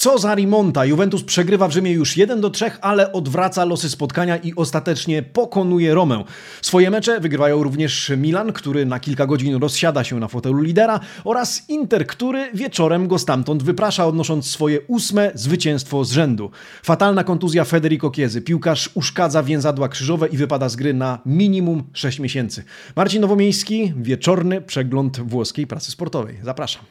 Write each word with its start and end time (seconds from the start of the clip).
Co 0.00 0.18
za 0.18 0.34
remonta! 0.34 0.84
Juventus 0.84 1.24
przegrywa 1.24 1.68
w 1.68 1.72
Rzymie 1.72 1.92
już 1.92 2.16
1 2.16 2.40
do 2.40 2.50
3, 2.50 2.70
ale 2.80 3.12
odwraca 3.12 3.64
losy 3.64 3.90
spotkania 3.90 4.36
i 4.36 4.54
ostatecznie 4.56 5.22
pokonuje 5.22 5.94
Romę. 5.94 6.24
Swoje 6.62 6.90
mecze 6.90 7.20
wygrywają 7.20 7.62
również 7.62 8.12
Milan, 8.16 8.52
który 8.52 8.86
na 8.86 9.00
kilka 9.00 9.26
godzin 9.26 9.60
rozsiada 9.60 10.04
się 10.04 10.20
na 10.20 10.28
fotelu 10.28 10.62
lidera 10.62 11.00
oraz 11.24 11.68
Inter, 11.68 12.06
który 12.06 12.50
wieczorem 12.54 13.08
go 13.08 13.18
stamtąd 13.18 13.62
wyprasza, 13.62 14.06
odnosząc 14.06 14.46
swoje 14.46 14.80
ósme 14.80 15.30
zwycięstwo 15.34 16.04
z 16.04 16.12
rzędu. 16.12 16.50
Fatalna 16.82 17.24
kontuzja 17.24 17.64
Federico 17.64 18.10
Chiesy. 18.10 18.42
Piłkarz 18.42 18.90
uszkadza 18.94 19.42
więzadła 19.42 19.88
krzyżowe 19.88 20.28
i 20.28 20.36
wypada 20.36 20.68
z 20.68 20.76
gry 20.76 20.94
na 20.94 21.18
minimum 21.26 21.82
6 21.92 22.18
miesięcy. 22.18 22.64
Marcin 22.96 23.20
Nowomiejski, 23.20 23.92
wieczorny 23.96 24.60
przegląd 24.60 25.20
włoskiej 25.20 25.66
prasy 25.66 25.90
sportowej. 25.90 26.38
Zapraszam. 26.42 26.82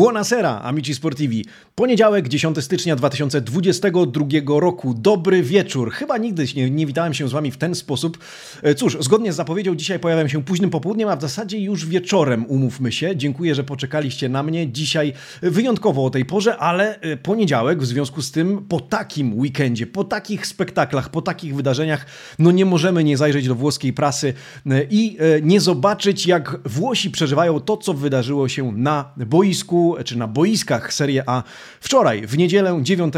Buonasera, 0.00 0.60
amici 0.62 0.94
sportivi. 0.94 1.44
Poniedziałek, 1.74 2.28
10 2.28 2.64
stycznia 2.64 2.96
2022 2.96 4.60
roku. 4.60 4.94
Dobry 4.94 5.42
wieczór. 5.42 5.92
Chyba 5.92 6.18
nigdy 6.18 6.44
nie, 6.56 6.70
nie, 6.70 6.86
witałem 6.86 7.14
się 7.14 7.28
z 7.28 7.32
Wami 7.32 7.50
w 7.50 7.56
ten 7.56 7.74
sposób. 7.74 8.18
E, 8.62 8.74
cóż, 8.74 8.96
zgodnie 9.00 9.32
z 9.32 9.36
zapowiedzią, 9.36 9.74
dzisiaj 9.74 9.98
pojawiam 9.98 10.28
się 10.28 10.42
późnym 10.44 10.70
popołudniem, 10.70 11.08
a 11.08 11.16
w 11.16 11.20
zasadzie 11.20 11.58
już 11.58 11.86
wieczorem, 11.86 12.46
umówmy 12.46 12.92
się. 12.92 13.16
Dziękuję, 13.16 13.54
że 13.54 13.64
poczekaliście 13.64 14.28
na 14.28 14.42
mnie. 14.42 14.72
Dzisiaj 14.72 15.12
wyjątkowo 15.42 16.04
o 16.04 16.10
tej 16.10 16.24
porze, 16.24 16.56
ale 16.56 17.00
e, 17.00 17.16
poniedziałek, 17.16 17.82
w 17.82 17.86
związku 17.86 18.22
z 18.22 18.30
tym, 18.30 18.64
po 18.68 18.80
takim 18.80 19.38
weekendzie, 19.38 19.86
po 19.86 20.04
takich 20.04 20.46
spektaklach, 20.46 21.08
po 21.08 21.22
takich 21.22 21.54
wydarzeniach, 21.54 22.06
no 22.38 22.50
nie 22.50 22.64
możemy 22.64 23.04
nie 23.04 23.16
zajrzeć 23.16 23.48
do 23.48 23.54
włoskiej 23.54 23.92
prasy 23.92 24.34
e, 24.66 24.84
i 24.90 25.16
nie 25.42 25.60
zobaczyć, 25.60 26.26
jak 26.26 26.60
Włosi 26.64 27.10
przeżywają 27.10 27.60
to, 27.60 27.76
co 27.76 27.94
wydarzyło 27.94 28.48
się 28.48 28.72
na 28.72 29.12
boisku 29.16 29.89
czy 30.04 30.18
na 30.18 30.26
boiskach 30.26 30.92
Serie 30.94 31.22
A 31.26 31.42
wczoraj, 31.80 32.26
w 32.26 32.38
niedzielę 32.38 32.78
9 32.82 33.14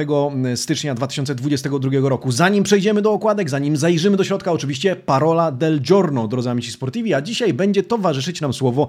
stycznia 0.57 0.95
2022 0.95 1.91
roku. 2.03 2.33
Zanim 2.33 2.65
przejdziemy 2.65 3.03
do 3.03 3.13
okładek, 3.13 3.51
zanim 3.51 3.77
zajrzymy 3.77 4.17
do 4.17 4.25
środka, 4.25 4.53
oczywiście 4.53 4.97
parola 4.97 5.53
del 5.53 5.81
giorno, 5.81 6.29
drodzy 6.29 6.51
amici 6.51 6.73
sportivi, 6.73 7.15
a 7.15 7.23
dzisiaj 7.23 7.55
będzie 7.55 7.83
towarzyszyć 7.83 8.41
nam 8.41 8.53
słowo 8.53 8.89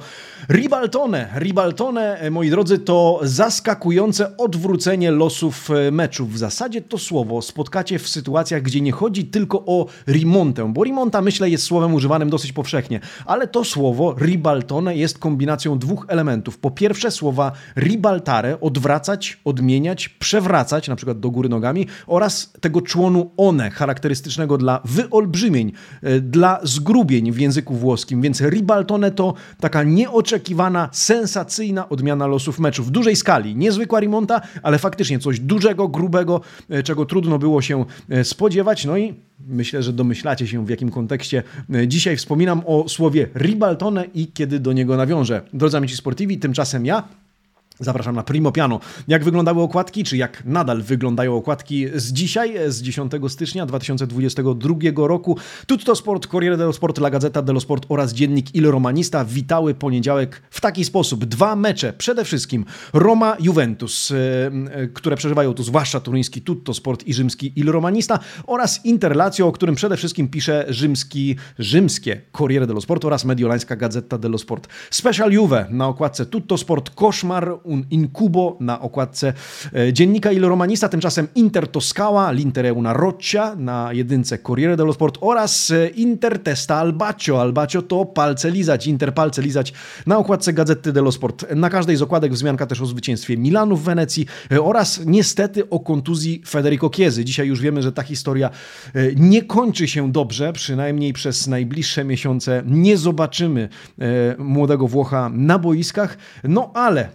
ribaltone. 0.50 1.30
Ribaltone, 1.36 2.31
moi 2.31 2.50
drodzy, 2.50 2.80
to 2.80 3.20
zaskakujące 3.23 4.38
odwrócenie 4.38 5.12
losów 5.12 5.72
e, 5.72 5.92
meczów. 5.92 6.34
W 6.34 6.38
zasadzie 6.38 6.81
to 6.81 6.97
słowo 6.97 7.42
spotkacie 7.42 8.00
w 8.00 8.09
sytuacjach, 8.09 8.62
gdzie 8.62 8.81
nie 8.81 8.92
chodzi 8.92 9.25
tylko 9.25 9.66
o 9.66 9.86
rimontę, 10.08 10.73
bo 10.73 10.84
rimonta 10.84 11.22
myślę 11.22 11.50
jest 11.50 11.64
słowem 11.64 11.94
używanym 11.94 12.30
dosyć 12.30 12.53
powszechnie, 12.53 13.00
ale 13.25 13.47
to 13.47 13.64
słowo 13.64 14.16
ribaltone 14.20 14.95
jest 14.95 15.18
kombinacją 15.18 15.80
dwóch 15.80 16.06
elementów. 16.08 16.58
Po 16.58 16.72
pierwsze 16.72 17.12
słowa 17.12 17.52
ribaltare, 17.75 18.59
odwracać, 18.59 19.39
odmieniać, 19.45 20.09
przewracać, 20.09 20.88
na 20.88 20.95
przykład 20.95 21.19
do 21.19 21.31
góry 21.31 21.50
nogami, 21.50 21.88
oraz 22.08 22.53
tego 22.61 22.81
członu 22.81 23.31
one, 23.38 23.69
charakterystycznego 23.69 24.58
dla 24.58 24.81
wyolbrzymień, 24.86 25.72
e, 26.02 26.19
dla 26.19 26.59
zgrubień 26.64 27.31
w 27.31 27.39
języku 27.39 27.75
włoskim. 27.75 28.22
Więc 28.22 28.41
ribaltone 28.41 29.11
to 29.11 29.34
taka 29.59 29.84
nieoczekiwana, 29.84 30.89
sensacyjna 30.91 31.89
odmiana 31.89 32.28
losów 32.28 32.59
meczu 32.59 32.84
w 32.84 32.91
dużej 32.91 33.16
skali. 33.16 33.56
Niezwykła 33.56 34.00
rimonta, 34.00 34.41
ale 34.64 34.80
faktycznie 34.80 35.19
coś 35.19 35.39
dużego, 35.39 35.88
grubego, 35.88 36.41
e, 36.69 36.84
czego 36.84 37.06
trudno 37.06 37.39
było 37.39 37.61
się 37.61 37.86
e, 38.09 38.23
spodziewać. 38.23 38.86
No 38.86 38.97
i 38.97 39.14
Myślę, 39.47 39.84
że 39.84 39.94
domyślacie 39.94 40.47
się, 40.47 40.66
w 40.66 40.69
jakim 40.69 40.91
kontekście 40.91 41.44
dzisiaj 41.88 42.17
wspominam 42.17 42.61
o 42.66 42.89
słowie 42.89 43.28
ribaltone 43.36 44.06
i 44.14 44.28
kiedy 44.28 44.59
do 44.59 44.73
niego 44.73 44.97
nawiążę. 44.97 45.41
Drodzy 45.53 45.78
amici 45.78 45.96
sportivi, 45.96 46.38
tymczasem 46.38 46.85
ja 46.85 47.03
Zapraszam 47.79 48.16
na 48.16 48.23
Primo 48.23 48.51
Piano. 48.51 48.79
Jak 49.07 49.23
wyglądały 49.23 49.61
okładki, 49.61 50.03
czy 50.03 50.17
jak 50.17 50.45
nadal 50.45 50.81
wyglądają 50.81 51.35
okładki 51.35 51.88
z 51.95 52.13
dzisiaj, 52.13 52.53
z 52.67 52.81
10 52.81 53.11
stycznia 53.28 53.66
2022 53.66 54.75
roku. 55.07 55.38
Tutto 55.67 55.95
Sport, 55.95 56.28
Corriere 56.28 56.57
dello 56.57 56.73
Sport, 56.73 56.97
La 56.97 57.09
Gazzetta 57.09 57.41
dello 57.41 57.59
Sport 57.59 57.85
oraz 57.89 58.13
dziennik 58.13 58.56
Il 58.56 58.72
Romanista 58.72 59.25
witały 59.25 59.73
poniedziałek 59.73 60.41
w 60.50 60.61
taki 60.61 60.85
sposób. 60.85 61.25
Dwa 61.25 61.56
mecze, 61.56 61.94
przede 61.94 62.25
wszystkim 62.25 62.66
Roma-Juventus, 62.94 64.11
e, 64.11 64.16
e, 64.72 64.88
które 64.88 65.16
przeżywają 65.16 65.53
tu 65.53 65.63
zwłaszcza 65.63 66.00
turyński 66.00 66.41
Tutto 66.41 66.73
Sport 66.73 67.07
i 67.07 67.13
rzymski 67.13 67.53
Il 67.55 67.72
Romanista 67.72 68.19
oraz 68.47 68.85
Interlacjo, 68.85 69.47
o 69.47 69.51
którym 69.51 69.75
przede 69.75 69.97
wszystkim 69.97 70.28
pisze 70.28 70.66
rzymski, 70.69 71.35
rzymskie 71.59 72.22
Corriere 72.38 72.67
dello 72.67 72.81
Sport 72.81 73.05
oraz 73.05 73.25
mediolańska 73.25 73.75
Gazeta 73.75 74.17
dello 74.17 74.38
Sport. 74.38 74.67
Special 74.91 75.31
Juve 75.31 75.66
na 75.69 75.88
okładce 75.88 76.25
Tutto 76.25 76.57
Sport, 76.57 76.90
koszmar 76.90 77.62
un 77.63 77.84
incubo 77.90 78.57
na 78.59 78.81
okładce 78.81 79.34
e, 79.74 79.94
dziennika 79.94 80.31
Il 80.31 80.44
Romanista, 80.44 80.90
tymczasem 80.90 81.28
Inter 81.35 81.68
Toscała, 81.68 82.31
l'Inter 82.31 82.74
una 82.75 82.94
roccia 82.94 83.56
na 83.56 83.94
jedynce 83.94 84.38
Corriere 84.38 84.75
dello 84.75 84.94
Sport 84.94 85.18
oraz 85.22 85.72
e, 85.72 85.88
Inter 85.88 86.40
Testa 86.40 86.75
Albacio. 86.75 87.41
Albacio 87.41 87.81
to 87.81 88.06
palce 88.06 88.52
lizać, 88.52 88.88
Inter 88.88 89.13
palce 89.13 89.41
lizać 89.41 89.73
na 90.06 90.18
okładce 90.18 90.53
Gazety 90.53 90.94
dello 90.94 91.12
Sport. 91.12 91.46
Na 91.56 91.69
każdej 91.69 91.96
z 91.96 92.02
okładek 92.02 92.34
wzmianka 92.34 92.66
też 92.66 92.81
o 92.81 92.85
zwycięstwie 92.85 93.38
Milanu 93.38 93.78
w 93.78 93.84
Wenecji 93.84 94.25
e, 94.52 94.62
oraz 94.62 95.02
niestety 95.06 95.69
o 95.69 95.79
kontuzji 95.79 96.41
Federico 96.47 96.90
Chiesy. 96.90 97.25
Dzisiaj 97.25 97.47
już 97.47 97.62
wiemy, 97.62 97.81
że 97.81 97.91
ta 97.91 98.03
historia 98.03 98.50
nie 99.16 99.41
kończy 99.41 99.88
się 99.88 100.12
dobrze, 100.12 100.53
przynajmniej 100.53 101.13
przez 101.13 101.47
najbliższe 101.47 102.03
miesiące 102.03 102.63
nie 102.66 102.97
zobaczymy 102.97 103.69
młodego 104.38 104.88
Włocha 104.88 105.29
na 105.34 105.59
boiskach, 105.59 106.18
no 106.44 106.72
ale 106.73 107.09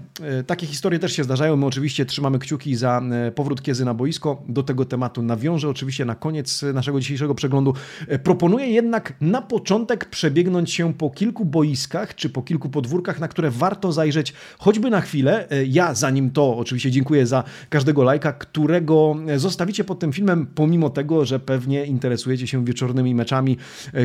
takie 0.46 0.66
historie 0.66 0.98
też 0.98 1.12
się 1.12 1.24
zdarzają. 1.24 1.56
My 1.56 1.66
oczywiście 1.66 2.06
trzymamy 2.06 2.38
kciuki 2.38 2.76
za 2.76 3.02
e, 3.26 3.32
powrót 3.32 3.62
Kiezy 3.62 3.84
na 3.84 3.94
boisko. 3.94 4.42
Do 4.48 4.62
tego 4.62 4.84
tematu 4.84 5.22
nawiążę 5.22 5.68
oczywiście 5.68 6.04
na 6.04 6.14
koniec 6.14 6.62
naszego 6.74 7.00
dzisiejszego 7.00 7.34
przeglądu. 7.34 7.74
E, 8.08 8.18
proponuję 8.18 8.66
jednak 8.66 9.14
na 9.20 9.42
początek 9.42 10.04
przebiegnąć 10.04 10.72
się 10.72 10.94
po 10.94 11.10
kilku 11.10 11.44
boiskach 11.44 12.14
czy 12.14 12.30
po 12.30 12.42
kilku 12.42 12.68
podwórkach, 12.68 13.20
na 13.20 13.28
które 13.28 13.50
warto 13.50 13.92
zajrzeć 13.92 14.32
choćby 14.58 14.90
na 14.90 15.00
chwilę. 15.00 15.50
E, 15.50 15.64
ja 15.64 15.94
zanim 15.94 16.30
to 16.30 16.56
oczywiście 16.56 16.90
dziękuję 16.90 17.26
za 17.26 17.44
każdego 17.68 18.02
lajka, 18.02 18.32
którego 18.32 19.16
zostawicie 19.36 19.84
pod 19.84 19.98
tym 19.98 20.12
filmem, 20.12 20.46
pomimo 20.54 20.90
tego, 20.90 21.24
że 21.24 21.40
pewnie 21.40 21.86
interesujecie 21.86 22.46
się 22.46 22.64
wieczornymi 22.64 23.14
meczami, 23.14 23.56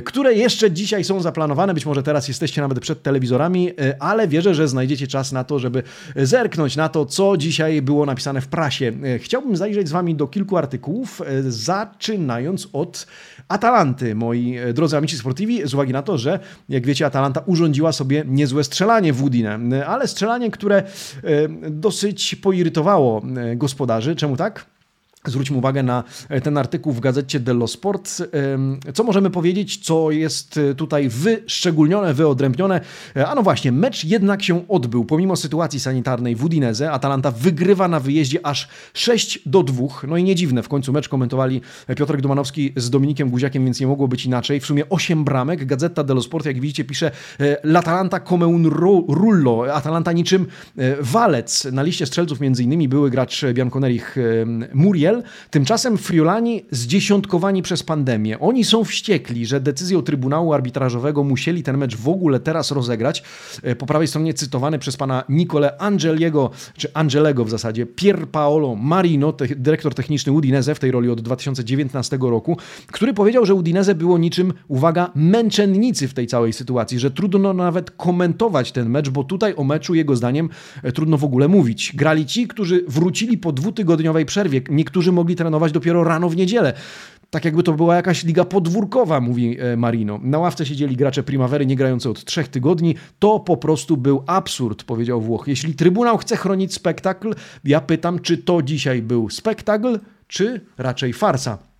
które 0.05 0.33
jeszcze 0.33 0.71
dzisiaj 0.71 1.03
są 1.03 1.21
zaplanowane. 1.21 1.73
Być 1.73 1.85
może 1.85 2.03
teraz 2.03 2.27
jesteście 2.27 2.61
nawet 2.61 2.79
przed 2.79 3.03
telewizorami, 3.03 3.71
ale 3.99 4.27
wierzę, 4.27 4.55
że 4.55 4.67
znajdziecie 4.67 5.07
czas 5.07 5.31
na 5.31 5.43
to, 5.43 5.59
żeby 5.59 5.83
zerknąć 6.25 6.75
na 6.75 6.89
to, 6.89 7.05
co 7.05 7.37
dzisiaj 7.37 7.81
było 7.81 8.05
napisane 8.05 8.41
w 8.41 8.47
prasie. 8.47 8.91
E, 9.03 9.19
chciałbym 9.19 9.57
zajrzeć 9.57 9.87
z 9.87 9.91
Wami 9.91 10.15
do 10.15 10.27
kilku 10.27 10.57
artykułów, 10.57 11.21
e, 11.21 11.51
zaczynając 11.51 12.67
od 12.73 13.07
Atalanty, 13.47 14.15
moi 14.15 14.57
e, 14.57 14.73
drodzy 14.73 14.97
amici 14.97 15.17
sportivi, 15.17 15.67
z 15.67 15.73
uwagi 15.73 15.93
na 15.93 16.01
to, 16.01 16.17
że 16.17 16.39
jak 16.69 16.85
wiecie, 16.85 17.05
Atalanta 17.05 17.41
urządziła 17.45 17.91
sobie 17.91 18.23
niezłe 18.27 18.63
strzelanie 18.63 19.13
w 19.13 19.23
Udine, 19.23 19.85
ale 19.87 20.07
strzelanie, 20.07 20.51
które 20.51 20.83
dosyć 21.69 22.35
poirytowało 22.35 23.21
gospodarzy. 23.55 24.15
Czemu 24.15 24.37
tak? 24.37 24.72
Zwróćmy 25.27 25.57
uwagę 25.57 25.83
na 25.83 26.03
e, 26.29 26.41
ten 26.41 26.57
artykuł 26.57 26.93
w 26.93 26.99
gazecie 26.99 27.39
dello 27.39 27.67
Sport. 27.67 28.21
Co 28.93 29.03
możemy 29.03 29.29
powiedzieć, 29.29 29.77
co 29.77 30.11
jest 30.11 30.57
e, 30.57 30.75
tutaj 30.75 31.09
wyszczególnione, 31.09 32.13
wyodrębnione? 32.13 32.81
E, 33.15 33.27
a 33.27 33.35
no 33.35 33.43
właśnie, 33.43 33.71
mecz 33.71 34.03
jednak 34.03 34.43
się 34.43 34.67
odbył. 34.67 35.05
Pomimo 35.05 35.35
sytuacji 35.35 35.79
sanitarnej 35.79 36.35
w 36.35 36.43
Udineze, 36.43 36.91
Atalanta 36.91 37.31
wygrywa 37.31 37.87
na 37.87 37.99
wyjeździe 37.99 38.45
aż 38.45 38.67
6 38.93 39.39
do 39.45 39.63
2. 39.63 39.87
No 40.07 40.17
i 40.17 40.23
nie 40.23 40.35
dziwne, 40.35 40.63
w 40.63 40.67
końcu 40.67 40.93
mecz 40.93 41.09
komentowali 41.09 41.61
Piotrek 41.97 42.21
Dumanowski 42.21 42.73
z 42.75 42.89
Dominikiem 42.89 43.29
Guziakiem, 43.29 43.65
więc 43.65 43.79
nie 43.79 43.87
mogło 43.87 44.07
być 44.07 44.25
inaczej. 44.25 44.59
W 44.59 44.65
sumie 44.65 44.89
8 44.89 45.23
bramek. 45.23 45.65
Gazeta 45.65 46.03
dello 46.03 46.21
Sport, 46.21 46.45
jak 46.45 46.59
widzicie, 46.59 46.83
pisze 46.83 47.11
L'Atalanta 47.63 48.29
come 48.29 48.47
un 48.47 48.65
rullo. 49.07 49.73
Atalanta 49.73 50.11
niczym 50.11 50.47
walec. 51.01 51.65
Na 51.71 51.83
liście 51.83 52.05
strzelców 52.05 52.39
między 52.39 52.63
innymi 52.63 52.87
były 52.87 53.09
gracz 53.09 53.45
Bianconerich 53.53 54.15
Muriel, 54.73 55.12
Tymczasem 55.49 55.97
Friulani 55.97 56.65
zdziesiątkowani 56.71 57.61
przez 57.61 57.83
pandemię. 57.83 58.39
Oni 58.39 58.63
są 58.63 58.83
wściekli, 58.83 59.45
że 59.45 59.59
decyzją 59.61 60.01
Trybunału 60.01 60.53
Arbitrażowego 60.53 61.23
musieli 61.23 61.63
ten 61.63 61.77
mecz 61.77 61.97
w 61.97 62.09
ogóle 62.09 62.39
teraz 62.39 62.71
rozegrać. 62.71 63.23
E, 63.63 63.75
po 63.75 63.85
prawej 63.85 64.07
stronie 64.07 64.33
cytowany 64.33 64.79
przez 64.79 64.97
pana 64.97 65.23
Nicole 65.29 65.81
Angeliego, 65.81 66.51
czy 66.77 66.93
Angelego 66.93 67.45
w 67.45 67.49
zasadzie, 67.49 67.85
Pier 67.85 68.27
Paolo 68.27 68.75
Marino, 68.75 69.33
te, 69.33 69.47
dyrektor 69.47 69.93
techniczny 69.93 70.31
Udinese 70.31 70.75
w 70.75 70.79
tej 70.79 70.91
roli 70.91 71.09
od 71.09 71.21
2019 71.21 72.17
roku, 72.21 72.57
który 72.91 73.13
powiedział, 73.13 73.45
że 73.45 73.53
Udinese 73.53 73.95
było 73.95 74.17
niczym, 74.17 74.53
uwaga, 74.67 75.11
męczennicy 75.15 76.07
w 76.07 76.13
tej 76.13 76.27
całej 76.27 76.53
sytuacji, 76.53 76.99
że 76.99 77.11
trudno 77.11 77.53
nawet 77.53 77.91
komentować 77.91 78.71
ten 78.71 78.89
mecz, 78.89 79.09
bo 79.09 79.23
tutaj 79.23 79.55
o 79.55 79.63
meczu 79.63 79.95
jego 79.95 80.15
zdaniem 80.15 80.49
e, 80.83 80.91
trudno 80.91 81.17
w 81.17 81.23
ogóle 81.23 81.47
mówić. 81.47 81.91
Grali 81.95 82.25
ci, 82.25 82.47
którzy 82.47 82.85
wrócili 82.87 83.37
po 83.37 83.51
dwutygodniowej 83.51 84.25
przerwie, 84.25 84.61
niektórzy 84.69 85.02
którzy 85.03 85.11
mogli 85.11 85.35
trenować 85.35 85.71
dopiero 85.71 86.03
rano 86.03 86.29
w 86.29 86.35
niedzielę. 86.35 86.73
tak 87.29 87.45
jakby 87.45 87.63
to 87.63 87.73
była 87.73 87.95
jakaś 87.95 88.23
liga 88.23 88.45
podwórkowa, 88.45 89.21
mówi 89.21 89.57
e, 89.59 89.77
Marino. 89.77 90.19
Na 90.23 90.39
ławce 90.39 90.65
siedzieli 90.65 90.95
gracze 90.95 91.23
Primavery 91.23 91.65
nie 91.65 91.75
grający 91.75 92.09
od 92.09 92.25
trzech 92.25 92.47
tygodni. 92.47 92.95
To 93.19 93.39
po 93.39 93.57
prostu 93.57 93.97
był 93.97 94.23
absurd, 94.27 94.83
powiedział 94.83 95.21
Włoch. 95.21 95.47
Jeśli 95.47 95.73
Trybunał 95.73 96.17
chce 96.17 96.37
chronić 96.37 96.73
spektakl, 96.73 97.35
ja 97.63 97.81
pytam, 97.81 98.19
czy 98.19 98.37
to 98.37 98.61
dzisiaj 98.61 99.01
był 99.01 99.29
spektakl, 99.29 99.99
czy 100.27 100.61
raczej 100.77 101.13
farsa. 101.13 101.72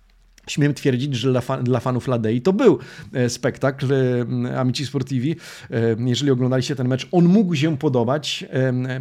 Śmiem 0.46 0.74
twierdzić, 0.74 1.14
że 1.14 1.30
dla, 1.30 1.40
fan, 1.40 1.64
dla 1.64 1.80
fanów 1.80 2.08
Ladei 2.08 2.40
to 2.40 2.52
był 2.52 2.78
e, 3.12 3.28
spektakl 3.28 3.86
e, 3.92 4.60
Amici 4.60 4.86
Sportivi. 4.86 5.36
E, 5.70 5.96
jeżeli 5.98 6.30
oglądaliście 6.30 6.76
ten 6.76 6.88
mecz, 6.88 7.08
on 7.12 7.24
mógł 7.24 7.54
się 7.54 7.78
podobać. 7.78 8.44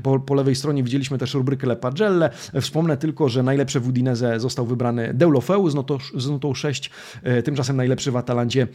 Po, 0.04 0.20
po 0.20 0.34
lewej 0.34 0.56
stronie 0.56 0.84
widzieliśmy 0.84 1.18
też 1.18 1.34
rubrykę 1.34 1.68
Le 1.68 1.76
Pagelle. 1.76 2.30
Wspomnę 2.62 2.98
tylko, 2.98 3.30
że 3.30 3.44
najlepszy 3.44 3.80
w 3.80 3.88
Udinese 3.88 4.40
został 4.40 4.66
wybrany 4.66 5.14
Deulofeu 5.14 5.70
z 5.70 5.76
notą, 5.76 5.98
z 6.16 6.30
notą 6.30 6.54
6. 6.54 6.90
Tymczasem 7.44 7.76
najlepszy 7.76 8.12
w 8.12 8.18
Atalancie 8.18 8.68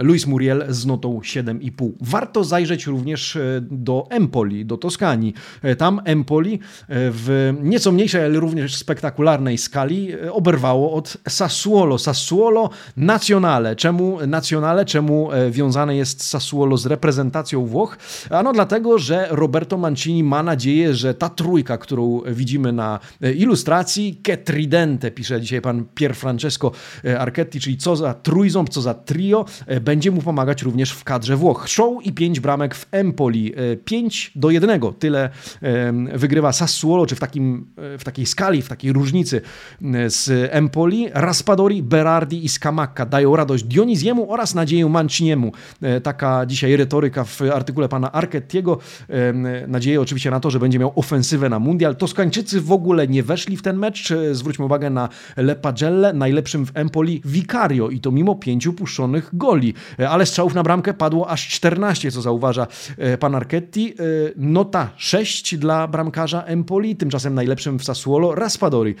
Luis 0.00 0.26
Muriel 0.26 0.64
z 0.68 0.86
notą 0.86 1.18
7,5. 1.18 1.90
Warto 2.00 2.44
zajrzeć 2.44 2.86
również 2.86 3.38
do 3.60 4.06
Empoli, 4.10 4.66
do 4.66 4.76
Toskanii. 4.76 5.34
Tam 5.78 6.00
Empoli 6.04 6.58
w 6.88 7.54
nieco 7.62 7.92
mniejszej, 7.92 8.24
ale 8.24 8.40
również 8.40 8.76
spektakularnej 8.76 9.58
skali 9.58 10.08
oberwało 10.30 10.92
od 10.92 11.16
Sassuolo 11.28 11.59
Sassuolo. 11.60 11.98
Sassuolo 11.98 12.70
Nazionale. 12.96 13.76
Czemu 13.76 14.18
Nazionale? 14.26 14.84
Czemu 14.84 15.32
e, 15.32 15.50
wiązane 15.50 15.96
jest 15.96 16.24
Sassuolo 16.24 16.76
z 16.76 16.86
reprezentacją 16.86 17.66
Włoch? 17.66 17.98
Ano 18.30 18.52
dlatego, 18.52 18.98
że 18.98 19.26
Roberto 19.30 19.78
Mancini 19.78 20.24
ma 20.24 20.42
nadzieję, 20.42 20.94
że 20.94 21.14
ta 21.14 21.28
trójka, 21.28 21.78
którą 21.78 22.20
widzimy 22.26 22.72
na 22.72 23.00
e, 23.22 23.32
ilustracji, 23.32 24.20
che 24.26 24.36
tridente, 24.36 25.10
pisze 25.10 25.40
dzisiaj 25.40 25.60
pan 25.60 25.84
Pier 25.94 26.16
Francesco 26.16 26.72
e, 27.04 27.20
Archetti, 27.20 27.60
czyli 27.60 27.76
co 27.76 27.96
za 27.96 28.14
trójząb, 28.14 28.68
co 28.68 28.80
za 28.80 28.94
trio, 28.94 29.44
będzie 29.80 30.10
mu 30.10 30.22
pomagać 30.22 30.62
również 30.62 30.92
w 30.92 31.04
kadrze 31.04 31.36
Włoch. 31.36 31.68
Show 31.68 32.06
i 32.06 32.12
pięć 32.12 32.40
bramek 32.40 32.74
w 32.74 32.86
Empoli. 32.90 33.54
5 33.84 34.32
do 34.34 34.50
1. 34.50 34.80
Tyle 34.98 35.30
wygrywa 36.14 36.52
Sassuolo, 36.52 37.06
czy 37.06 37.16
w, 37.16 37.20
takim, 37.20 37.66
w 37.98 38.04
takiej 38.04 38.26
skali, 38.26 38.62
w 38.62 38.68
takiej 38.68 38.92
różnicy 38.92 39.40
z 40.08 40.50
Empoli. 40.50 41.08
Raspadori 41.14 41.49
Raspadori, 41.50 41.82
Berardi 41.82 42.44
i 42.44 42.48
Scamacca 42.48 43.06
dają 43.06 43.36
radość 43.36 43.64
Dionizjemu 43.64 44.32
oraz 44.32 44.54
nadzieję 44.54 44.88
Manciniemu. 44.88 45.52
E, 45.82 46.00
taka 46.00 46.46
dzisiaj 46.46 46.76
retoryka 46.76 47.24
w 47.24 47.42
artykule 47.42 47.88
pana 47.88 48.12
Archettiego. 48.12 48.78
E, 49.08 49.32
nadzieję 49.68 50.00
oczywiście 50.00 50.30
na 50.30 50.40
to, 50.40 50.50
że 50.50 50.58
będzie 50.58 50.78
miał 50.78 50.92
ofensywę 50.96 51.48
na 51.48 51.58
mundial. 51.58 51.96
Toskańczycy 51.96 52.60
w 52.60 52.72
ogóle 52.72 53.08
nie 53.08 53.22
weszli 53.22 53.56
w 53.56 53.62
ten 53.62 53.76
mecz. 53.76 54.10
E, 54.10 54.34
zwróćmy 54.34 54.64
uwagę 54.64 54.90
na 54.90 55.08
Lepagelle, 55.36 56.12
najlepszym 56.12 56.66
w 56.66 56.70
Empoli 56.74 57.22
Vicario 57.24 57.88
i 57.88 58.00
to 58.00 58.10
mimo 58.10 58.34
pięciu 58.34 58.72
puszczonych 58.72 59.30
goli. 59.32 59.74
Ale 60.08 60.26
strzałów 60.26 60.54
na 60.54 60.62
bramkę 60.62 60.94
padło 60.94 61.28
aż 61.28 61.48
14, 61.48 62.10
co 62.10 62.22
zauważa 62.22 62.66
pan 63.20 63.34
Archetti. 63.34 63.94
Nota 64.36 64.90
6 64.96 65.56
dla 65.56 65.88
bramkarza 65.88 66.42
Empoli, 66.42 66.96
tymczasem 66.96 67.34
najlepszym 67.34 67.78
w 67.78 67.84
Sassuolo 67.84 68.34
Raspadori 68.34 68.94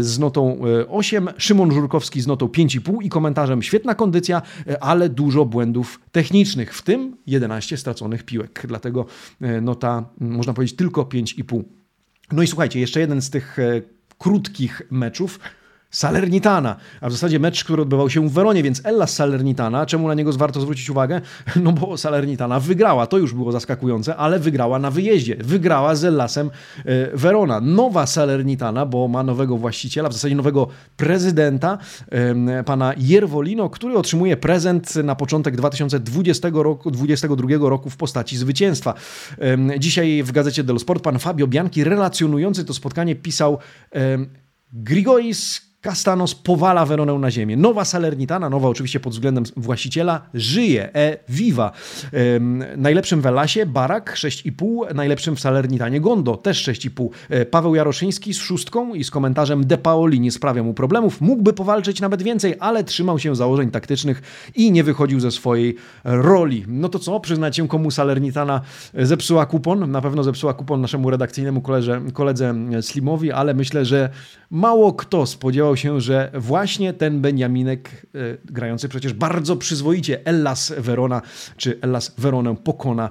z 0.00 0.18
notą 0.18 0.58
8. 0.88 1.28
Szymon 1.38 1.72
Żurko 1.72 1.91
Żurkowski 1.92 2.20
z 2.20 2.26
notą 2.26 2.46
5,5 2.46 3.02
i 3.02 3.08
komentarzem 3.08 3.62
świetna 3.62 3.94
kondycja, 3.94 4.42
e, 4.66 4.84
ale 4.84 5.08
dużo 5.08 5.44
błędów 5.44 6.00
technicznych, 6.12 6.74
w 6.74 6.82
tym 6.82 7.16
11 7.26 7.76
straconych 7.76 8.22
piłek. 8.22 8.64
Dlatego 8.68 9.06
e, 9.40 9.60
nota, 9.60 10.04
można 10.20 10.52
powiedzieć, 10.52 10.76
tylko 10.76 11.02
5,5. 11.02 11.62
No 12.32 12.42
i 12.42 12.46
słuchajcie, 12.46 12.80
jeszcze 12.80 13.00
jeden 13.00 13.22
z 13.22 13.30
tych 13.30 13.58
e, 13.58 13.82
krótkich 14.18 14.82
meczów, 14.90 15.40
Salernitana, 15.92 16.76
a 17.00 17.08
w 17.08 17.12
zasadzie 17.12 17.38
mecz, 17.38 17.64
który 17.64 17.82
odbywał 17.82 18.10
się 18.10 18.28
w 18.28 18.32
Weronie, 18.32 18.62
więc 18.62 18.80
Ellas 18.84 19.14
Salernitana, 19.14 19.86
czemu 19.86 20.08
na 20.08 20.14
niego 20.14 20.32
warto 20.32 20.60
zwrócić 20.60 20.90
uwagę? 20.90 21.20
No 21.62 21.72
bo 21.72 21.96
Salernitana 21.96 22.60
wygrała, 22.60 23.06
to 23.06 23.18
już 23.18 23.34
było 23.34 23.52
zaskakujące, 23.52 24.16
ale 24.16 24.38
wygrała 24.38 24.78
na 24.78 24.90
wyjeździe, 24.90 25.36
wygrała 25.36 25.94
z 25.94 26.04
Ellasem 26.04 26.50
e, 26.84 27.16
Verona. 27.16 27.60
Nowa 27.60 28.06
Salernitana, 28.06 28.86
bo 28.86 29.08
ma 29.08 29.22
nowego 29.22 29.56
właściciela, 29.56 30.08
w 30.08 30.12
zasadzie 30.12 30.34
nowego 30.34 30.68
prezydenta, 30.96 31.78
pana 32.66 32.94
Jerwolino, 32.96 33.70
który 33.70 33.98
otrzymuje 33.98 34.36
prezent 34.36 34.96
na 34.96 35.14
początek 35.14 35.56
2020 35.56 36.48
roku, 36.52 36.90
2022 36.90 37.68
roku 37.70 37.90
w 37.90 37.96
postaci 37.96 38.36
zwycięstwa. 38.36 38.94
Dzisiaj 39.78 40.22
w 40.22 40.32
gazecie 40.32 40.64
Dello 40.64 40.78
Sport 40.78 41.02
pan 41.02 41.18
Fabio 41.18 41.46
Bianchi 41.46 41.84
relacjonujący 41.84 42.64
to 42.64 42.74
spotkanie 42.74 43.16
pisał 43.16 43.58
Grigoris 44.72 45.71
Castanos 45.82 46.34
powala 46.34 46.86
Veronę 46.86 47.12
na 47.12 47.30
ziemię. 47.30 47.56
Nowa 47.56 47.84
Salernitana, 47.84 48.50
nowa 48.50 48.68
oczywiście 48.68 49.00
pod 49.00 49.12
względem 49.12 49.44
właściciela, 49.56 50.20
żyje, 50.34 50.94
e 50.94 51.18
viva. 51.28 51.72
Ym, 52.36 52.64
najlepszym 52.76 53.20
w 53.20 53.26
Elasie 53.26 53.66
Barak 53.66 54.14
6,5, 54.14 54.94
najlepszym 54.94 55.36
w 55.36 55.40
Salernitanie 55.40 56.00
Gondo 56.00 56.36
też 56.36 56.68
6,5. 56.68 57.08
E, 57.30 57.46
Paweł 57.46 57.74
Jaroszyński 57.74 58.34
z 58.34 58.38
szóstką 58.38 58.94
i 58.94 59.04
z 59.04 59.10
komentarzem 59.10 59.66
De 59.66 59.78
Paoli 59.78 60.20
nie 60.20 60.30
sprawia 60.30 60.62
mu 60.62 60.74
problemów. 60.74 61.20
Mógłby 61.20 61.52
powalczyć 61.52 62.00
nawet 62.00 62.22
więcej, 62.22 62.54
ale 62.60 62.84
trzymał 62.84 63.18
się 63.18 63.36
założeń 63.36 63.70
taktycznych 63.70 64.22
i 64.54 64.72
nie 64.72 64.84
wychodził 64.84 65.20
ze 65.20 65.30
swojej 65.30 65.76
roli. 66.04 66.64
No 66.68 66.88
to 66.88 66.98
co? 66.98 67.20
Przyznacie 67.20 67.68
komu 67.68 67.90
Salernitana 67.90 68.60
zepsuła 68.94 69.46
kupon? 69.46 69.90
Na 69.90 70.00
pewno 70.00 70.22
zepsuła 70.22 70.54
kupon 70.54 70.80
naszemu 70.80 71.10
redakcyjnemu 71.10 71.60
koledze, 71.60 72.00
koledze 72.12 72.54
Slimowi, 72.80 73.32
ale 73.32 73.54
myślę, 73.54 73.84
że 73.84 74.10
mało 74.50 74.92
kto 74.92 75.26
spodziewał 75.26 75.71
się, 75.76 76.00
że 76.00 76.30
właśnie 76.34 76.92
ten 76.92 77.20
Beniaminek, 77.20 78.06
e, 78.14 78.18
grający 78.44 78.88
przecież 78.88 79.12
bardzo 79.12 79.56
przyzwoicie 79.56 80.26
Ellas 80.26 80.72
Verona, 80.78 81.22
czy 81.56 81.78
Ellas 81.80 82.14
Veronę 82.18 82.56
pokona 82.56 83.10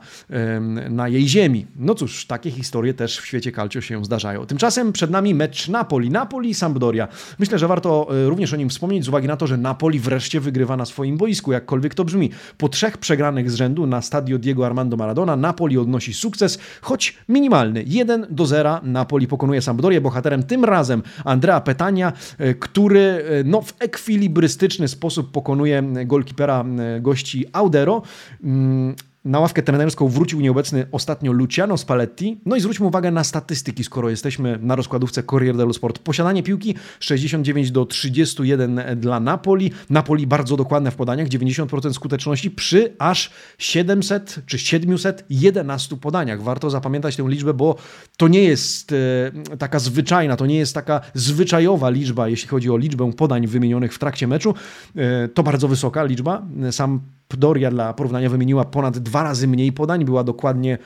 na 0.89 1.07
jej 1.07 1.27
ziemi. 1.27 1.67
No 1.75 1.95
cóż, 1.95 2.25
takie 2.25 2.51
historie 2.51 2.93
też 2.93 3.19
w 3.19 3.25
świecie 3.25 3.51
calcio 3.51 3.81
się 3.81 4.05
zdarzają. 4.05 4.45
Tymczasem 4.45 4.93
przed 4.93 5.11
nami 5.11 5.35
mecz 5.35 5.67
Napoli. 5.67 6.11
Napoli-Sampdoria. 6.11 7.07
Myślę, 7.39 7.59
że 7.59 7.67
warto 7.67 8.07
e, 8.25 8.29
również 8.29 8.53
o 8.53 8.55
nim 8.55 8.69
wspomnieć 8.69 9.05
z 9.05 9.07
uwagi 9.07 9.27
na 9.27 9.37
to, 9.37 9.47
że 9.47 9.57
Napoli 9.57 9.99
wreszcie 9.99 10.39
wygrywa 10.39 10.77
na 10.77 10.85
swoim 10.85 11.17
boisku, 11.17 11.51
jakkolwiek 11.51 11.95
to 11.95 12.05
brzmi. 12.05 12.29
Po 12.57 12.69
trzech 12.69 12.97
przegranych 12.97 13.51
z 13.51 13.55
rzędu 13.55 13.87
na 13.87 14.01
stadio 14.01 14.37
Diego 14.37 14.65
Armando 14.65 14.97
Maradona 14.97 15.35
Napoli 15.35 15.77
odnosi 15.77 16.13
sukces, 16.13 16.59
choć 16.81 17.17
minimalny. 17.29 17.83
1 17.87 18.27
do 18.29 18.45
0 18.45 18.79
Napoli 18.83 19.27
pokonuje 19.27 19.61
Sampdorię. 19.61 20.01
Bohaterem 20.01 20.43
tym 20.43 20.65
razem 20.65 21.03
Andrea 21.25 21.61
Petania, 21.61 22.13
e, 22.37 22.50
który 22.59 22.99
e, 22.99 23.43
no, 23.43 23.61
w 23.61 23.73
ekwilibrystyczny 23.79 24.87
sposób 24.87 25.31
pokonuje 25.31 25.83
golkipera 26.05 26.65
e, 26.79 27.01
gości 27.01 27.45
Audero. 27.53 28.01
Na 29.25 29.39
ławkę 29.39 29.61
trenerską 29.61 30.07
wrócił 30.07 30.41
nieobecny 30.41 30.87
ostatnio 30.91 31.31
Luciano 31.31 31.77
Spalletti. 31.77 32.41
No 32.45 32.55
i 32.55 32.61
zwróćmy 32.61 32.85
uwagę 32.85 33.11
na 33.11 33.23
statystyki, 33.23 33.83
skoro 33.83 34.09
jesteśmy 34.09 34.59
na 34.61 34.75
rozkładówce 34.75 35.23
Corriere 35.23 35.57
dello 35.57 35.73
Sport. 35.73 35.99
Posiadanie 35.99 36.43
piłki 36.43 36.75
69 36.99 37.71
do 37.71 37.85
31 37.85 38.81
dla 38.95 39.19
Napoli. 39.19 39.71
Napoli 39.89 40.27
bardzo 40.27 40.57
dokładne 40.57 40.91
w 40.91 40.95
podaniach, 40.95 41.27
90% 41.27 41.93
skuteczności 41.93 42.51
przy 42.51 42.93
aż 42.99 43.31
700 43.57 44.39
czy 44.45 44.59
711 44.59 45.97
podaniach. 45.97 46.43
Warto 46.43 46.69
zapamiętać 46.69 47.15
tę 47.15 47.23
liczbę, 47.27 47.53
bo 47.53 47.75
to 48.17 48.27
nie 48.27 48.43
jest 48.43 48.91
e, 48.91 49.57
taka 49.57 49.79
zwyczajna, 49.79 50.37
to 50.37 50.45
nie 50.45 50.57
jest 50.57 50.73
taka 50.73 51.01
zwyczajowa 51.13 51.89
liczba, 51.89 52.27
jeśli 52.27 52.47
chodzi 52.47 52.69
o 52.69 52.77
liczbę 52.77 53.13
podań 53.13 53.47
wymienionych 53.47 53.93
w 53.93 53.99
trakcie 53.99 54.27
meczu. 54.27 54.53
E, 54.95 55.27
to 55.27 55.43
bardzo 55.43 55.67
wysoka 55.67 56.03
liczba. 56.03 56.45
Sam 56.71 57.01
Doria 57.37 57.71
dla 57.71 57.93
porównania 57.93 58.29
wymieniła 58.29 58.65
ponad 58.65 58.97
dwa 58.97 59.23
razy 59.23 59.47
mniej 59.47 59.71
podań, 59.71 60.05
była 60.05 60.23
dokładnie 60.23 60.77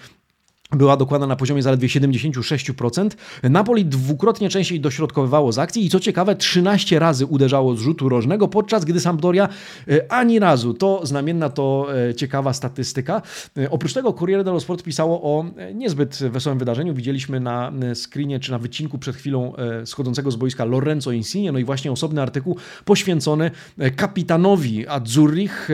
była 0.75 0.97
dokładna 0.97 1.27
na 1.27 1.35
poziomie 1.35 1.63
zaledwie 1.63 1.87
76%. 1.87 3.09
Napoli 3.43 3.85
dwukrotnie 3.85 4.49
częściej 4.49 4.79
dośrodkowywało 4.79 5.51
z 5.51 5.59
akcji 5.59 5.85
i 5.85 5.89
co 5.89 5.99
ciekawe 5.99 6.35
13 6.35 6.99
razy 6.99 7.25
uderzało 7.25 7.75
z 7.75 7.79
rzutu 7.79 8.09
rożnego, 8.09 8.47
podczas 8.47 8.85
gdy 8.85 8.99
Sampdoria 8.99 9.49
e, 9.87 10.11
ani 10.11 10.39
razu. 10.39 10.73
To 10.73 11.01
znamienna, 11.03 11.49
to 11.49 11.87
e, 12.09 12.15
ciekawa 12.15 12.53
statystyka. 12.53 13.21
E, 13.57 13.69
oprócz 13.69 13.93
tego 13.93 14.13
Corriere 14.13 14.43
dello 14.43 14.59
Sport 14.59 14.83
pisało 14.83 15.21
o 15.21 15.45
niezbyt 15.73 16.19
wesołym 16.29 16.59
wydarzeniu. 16.59 16.93
Widzieliśmy 16.93 17.39
na 17.39 17.71
screenie 17.95 18.39
czy 18.39 18.51
na 18.51 18.59
wycinku 18.59 18.97
przed 18.97 19.15
chwilą 19.15 19.53
schodzącego 19.85 20.31
z 20.31 20.35
boiska 20.35 20.65
Lorenzo 20.65 21.11
Insigne, 21.11 21.51
no 21.51 21.59
i 21.59 21.63
właśnie 21.63 21.91
osobny 21.91 22.21
artykuł 22.21 22.57
poświęcony 22.85 23.51
kapitanowi 23.95 24.87
Azzurrich. 24.87 25.69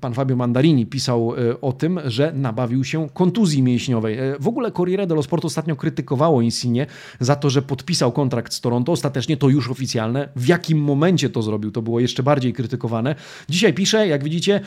Pan 0.00 0.14
Fabio 0.14 0.36
Mandarini 0.36 0.86
pisał 0.86 1.32
o 1.60 1.72
tym, 1.72 2.00
że 2.04 2.32
nabawił 2.32 2.84
się 2.84 3.08
kontuzji 3.14 3.62
mięśni 3.62 3.89
wrześniowej. 3.90 4.18
W 4.40 4.48
ogóle 4.48 4.70
Corriere 4.72 5.06
dello 5.06 5.22
Sport 5.22 5.44
ostatnio 5.44 5.76
krytykowało 5.76 6.42
Insigne 6.42 6.86
za 7.20 7.36
to, 7.36 7.50
że 7.50 7.62
podpisał 7.62 8.12
kontrakt 8.12 8.52
z 8.52 8.60
Toronto. 8.60 8.92
Ostatecznie 8.92 9.36
to 9.36 9.48
już 9.48 9.70
oficjalne. 9.70 10.28
W 10.36 10.46
jakim 10.48 10.78
momencie 10.78 11.30
to 11.30 11.42
zrobił, 11.42 11.70
to 11.70 11.82
było 11.82 12.00
jeszcze 12.00 12.22
bardziej 12.22 12.52
krytykowane. 12.52 13.14
Dzisiaj 13.48 13.74
pisze, 13.74 14.08
jak 14.08 14.24
widzicie, 14.24 14.60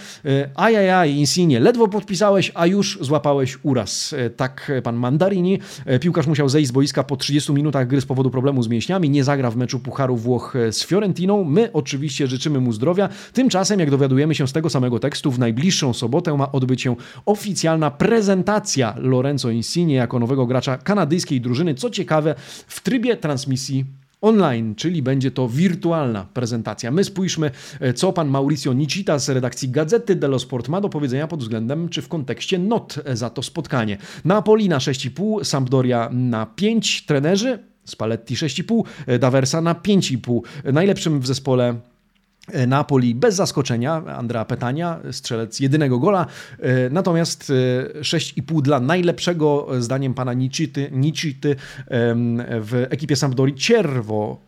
ajajaj 0.56 1.16
Insigne, 1.16 1.60
ledwo 1.60 1.88
podpisałeś, 1.88 2.52
a 2.56 2.68
już 2.68 2.98
złapałeś 3.02 3.58
uraz. 3.64 4.16
Tak 4.36 4.72
pan 4.84 4.96
Mandarini. 4.96 5.60
Piłkarz 6.02 6.28
musiał 6.28 6.50
zejść 6.50 6.70
z 6.70 6.72
boiska 6.72 7.04
po 7.04 7.18
30 7.18 7.54
minutach 7.54 7.88
gry 7.88 8.02
z 8.02 8.06
powodu 8.06 8.30
problemu 8.30 8.64
z 8.64 8.68
mięśniami. 8.68 9.10
Nie 9.10 9.24
zagra 9.24 9.52
w 9.52 9.56
meczu 9.56 9.80
Pucharu 9.80 10.18
Włoch 10.18 10.54
z 10.72 10.86
Fiorentiną. 10.86 11.44
My 11.44 11.70
oczywiście 11.74 12.28
życzymy 12.28 12.60
mu 12.60 12.74
zdrowia. 12.74 13.10
Tymczasem, 13.34 13.80
jak 13.80 13.92
dowiadujemy 13.92 14.36
się 14.36 14.48
z 14.48 14.54
tego 14.54 14.70
samego 14.70 15.00
tekstu, 15.00 15.32
w 15.32 15.40
najbliższą 15.40 15.94
sobotę 15.94 16.38
ma 16.38 16.52
odbyć 16.52 16.82
się 16.82 16.96
oficjalna 17.26 17.92
prezentacja 17.92 18.96
Lorenzo 19.04 19.50
Insigne 19.50 19.94
jako 19.94 20.20
nowego 20.20 20.46
gracza 20.46 20.78
kanadyjskiej 20.78 21.42
drużyny. 21.42 21.76
Co 21.76 21.90
ciekawe, 21.90 22.36
w 22.68 22.82
trybie 22.82 23.18
transmisji 23.18 23.86
online, 24.22 24.76
czyli 24.76 25.02
będzie 25.02 25.32
to 25.32 25.50
wirtualna 25.50 26.28
prezentacja. 26.34 26.92
My 26.92 27.04
spójrzmy, 27.04 27.52
e, 27.80 27.94
co 27.94 28.14
pan 28.14 28.28
Mauricio 28.28 28.74
Nicita 28.74 29.20
z 29.20 29.30
redakcji 29.30 29.70
Gazety 29.70 30.16
dello 30.16 30.40
Sport 30.40 30.70
ma 30.70 30.82
do 30.82 30.90
powiedzenia 30.90 31.28
pod 31.28 31.40
względem, 31.40 31.90
czy 31.90 32.02
w 32.02 32.08
kontekście 32.08 32.60
not 32.60 33.00
za 33.14 33.30
to 33.30 33.44
spotkanie. 33.44 33.98
Napoli 34.26 34.70
na 34.70 34.78
6,5, 34.78 35.44
Sampdoria 35.44 36.10
na 36.12 36.46
5, 36.46 37.06
trenerzy 37.06 37.60
Spalletti 37.86 38.36
6,5, 38.36 38.84
e, 39.08 39.20
Daversa 39.20 39.62
na 39.62 39.76
5,5. 39.76 40.42
Najlepszym 40.74 41.20
w 41.20 41.28
zespole 41.28 41.76
E, 41.93 41.93
Napoli 42.68 43.16
bez 43.16 43.36
zaskoczenia, 43.36 43.94
Andrea 43.94 44.46
Petania, 44.46 45.00
strzelec 45.12 45.60
jedynego 45.60 46.00
gola, 46.00 46.26
e, 46.60 46.90
natomiast 46.90 47.52
6,5 48.02 48.60
e, 48.60 48.62
dla 48.62 48.80
najlepszego, 48.80 49.68
zdaniem 49.80 50.14
pana 50.14 50.34
Nicity, 50.34 50.90
Nicity 50.92 51.56
w 52.62 52.86
ekipie 52.90 53.16
Sampdori. 53.16 53.56
Cierwo 53.56 54.42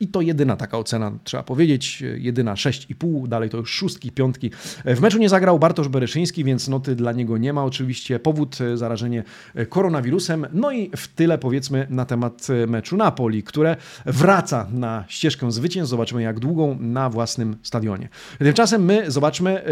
i 0.00 0.08
to 0.08 0.20
jedyna 0.20 0.56
taka 0.56 0.78
ocena, 0.78 1.12
trzeba 1.24 1.42
powiedzieć, 1.42 2.02
jedyna 2.16 2.54
6,5, 2.54 3.28
dalej 3.28 3.50
to 3.50 3.56
już 3.56 3.70
szóstki, 3.70 4.12
piątki. 4.12 4.50
W 4.84 5.00
meczu 5.00 5.18
nie 5.18 5.28
zagrał 5.28 5.58
Bartosz 5.58 5.88
Bereszyński, 5.88 6.44
więc 6.44 6.68
noty 6.68 6.94
dla 6.94 7.12
niego 7.12 7.38
nie 7.38 7.52
ma 7.52 7.64
oczywiście, 7.64 8.18
powód 8.18 8.58
zarażenie 8.74 9.24
koronawirusem, 9.68 10.46
no 10.52 10.72
i 10.72 10.90
w 10.96 11.08
tyle 11.08 11.38
powiedzmy 11.38 11.86
na 11.90 12.04
temat 12.04 12.46
meczu 12.66 12.96
Napoli, 12.96 13.42
które 13.42 13.76
wraca 14.06 14.66
na 14.72 15.04
ścieżkę 15.08 15.52
zwycięstw, 15.52 15.90
zobaczymy 15.90 16.22
jak 16.22 16.40
długą, 16.40 16.81
na 16.82 17.10
własnym 17.10 17.56
stadionie. 17.62 18.08
Tymczasem 18.38 18.84
my 18.84 19.10
zobaczmy 19.10 19.62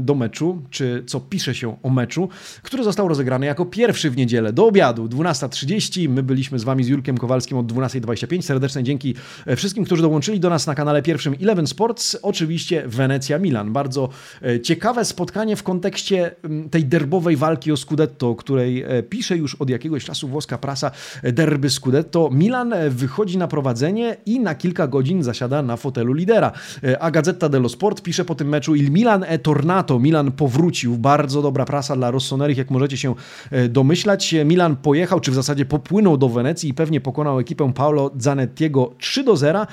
do 0.00 0.14
meczu, 0.14 0.62
czy 0.70 1.04
co 1.06 1.20
pisze 1.20 1.54
się 1.54 1.76
o 1.82 1.90
meczu, 1.90 2.28
który 2.62 2.84
został 2.84 3.08
rozegrany 3.08 3.46
jako 3.46 3.66
pierwszy 3.66 4.10
w 4.10 4.16
niedzielę 4.16 4.52
do 4.52 4.66
obiadu 4.66 5.06
12.30. 5.06 6.08
My 6.08 6.22
byliśmy 6.22 6.58
z 6.58 6.64
Wami 6.64 6.84
z 6.84 6.88
Jurkiem 6.88 7.18
Kowalskim 7.18 7.58
od 7.58 7.72
12.25. 7.72 8.42
Serdeczne 8.42 8.82
dzięki 8.82 9.14
e, 9.46 9.56
wszystkim, 9.56 9.84
którzy 9.84 10.02
dołączyli 10.02 10.40
do 10.40 10.50
nas 10.50 10.66
na 10.66 10.74
kanale 10.74 11.02
pierwszym 11.02 11.34
Eleven 11.42 11.66
Sports. 11.66 12.16
Oczywiście 12.22 12.82
Wenecja-Milan. 12.86 13.72
Bardzo 13.72 14.08
e, 14.42 14.60
ciekawe 14.60 15.04
spotkanie 15.04 15.56
w 15.56 15.62
kontekście 15.62 16.30
tej 16.70 16.84
derbowej 16.84 17.36
walki 17.36 17.72
o 17.72 17.76
Scudetto, 17.76 18.30
o 18.30 18.34
której 18.34 18.82
e, 18.82 19.02
pisze 19.02 19.36
już 19.36 19.54
od 19.54 19.70
jakiegoś 19.70 20.04
czasu 20.04 20.28
włoska 20.28 20.58
prasa 20.58 20.90
derby 21.22 21.70
Scudetto. 21.70 22.30
Milan 22.32 22.74
wychodzi 22.90 23.38
na 23.38 23.48
prowadzenie 23.48 24.16
i 24.26 24.40
na 24.40 24.54
kilka 24.54 24.86
godzin 24.86 25.22
zasiada 25.22 25.62
na 25.62 25.76
fotelu 25.76 26.12
lidera. 26.12 26.45
E, 26.84 27.02
a 27.02 27.10
Gazeta 27.10 27.48
dello 27.48 27.68
Sport 27.68 28.02
pisze 28.02 28.24
po 28.24 28.34
tym 28.34 28.48
meczu 28.48 28.74
Il 28.74 28.90
Milan 28.90 29.24
e 29.28 29.38
tornato. 29.38 29.98
Milan 29.98 30.32
powrócił. 30.32 30.96
Bardzo 30.98 31.42
dobra 31.42 31.64
prasa 31.64 31.96
dla 31.96 32.10
Rossonerich, 32.10 32.58
jak 32.58 32.70
możecie 32.70 32.96
się 32.96 33.14
e, 33.50 33.68
domyślać. 33.68 34.34
Milan 34.44 34.76
pojechał, 34.76 35.20
czy 35.20 35.30
w 35.30 35.34
zasadzie 35.34 35.64
popłynął 35.64 36.16
do 36.16 36.28
Wenecji 36.28 36.70
i 36.70 36.74
pewnie 36.74 37.00
pokonał 37.00 37.40
ekipę 37.40 37.72
Paolo 37.72 38.10
Zanettiego 38.18 38.94
3 38.98 39.24
do 39.24 39.36
0. 39.36 39.60
E, 39.60 39.66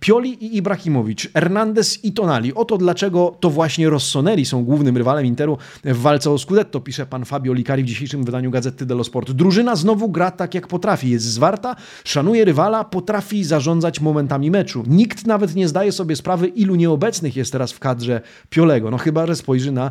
Pioli 0.00 0.44
i 0.44 0.56
Ibrahimowicz, 0.56 1.32
Hernandez 1.32 2.04
i 2.04 2.12
Tonali. 2.12 2.54
Oto 2.54 2.78
dlaczego 2.78 3.36
to 3.40 3.50
właśnie 3.50 3.90
Rossoneri 3.90 4.44
są 4.44 4.64
głównym 4.64 4.96
rywalem 4.96 5.26
Interu 5.26 5.58
w 5.84 6.00
walce 6.00 6.30
o 6.30 6.38
Scudetto, 6.38 6.80
pisze 6.80 7.06
pan 7.06 7.24
Fabio 7.24 7.52
Licari 7.52 7.82
w 7.82 7.86
dzisiejszym 7.86 8.24
wydaniu 8.24 8.50
Gazety 8.50 8.86
dello 8.86 9.04
Sport. 9.04 9.30
Drużyna 9.30 9.76
znowu 9.76 10.08
gra 10.08 10.30
tak 10.30 10.54
jak 10.54 10.68
potrafi. 10.68 11.10
Jest 11.10 11.24
zwarta, 11.24 11.76
szanuje 12.04 12.44
rywala, 12.44 12.84
potrafi 12.84 13.44
zarządzać 13.44 14.00
momentami 14.00 14.50
meczu. 14.50 14.84
Nikt 14.86 15.26
nawet 15.26 15.54
nie 15.54 15.68
zdaje 15.68 15.81
zdaje 15.82 15.92
sobie 15.92 16.16
sprawy, 16.16 16.48
ilu 16.48 16.74
nieobecnych 16.74 17.36
jest 17.36 17.52
teraz 17.52 17.72
w 17.72 17.78
kadrze 17.78 18.20
Piolego. 18.50 18.90
No 18.90 18.98
chyba, 18.98 19.26
że 19.26 19.36
spojrzy 19.36 19.72
na 19.72 19.90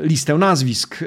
listę 0.00 0.38
nazwisk 0.38 1.04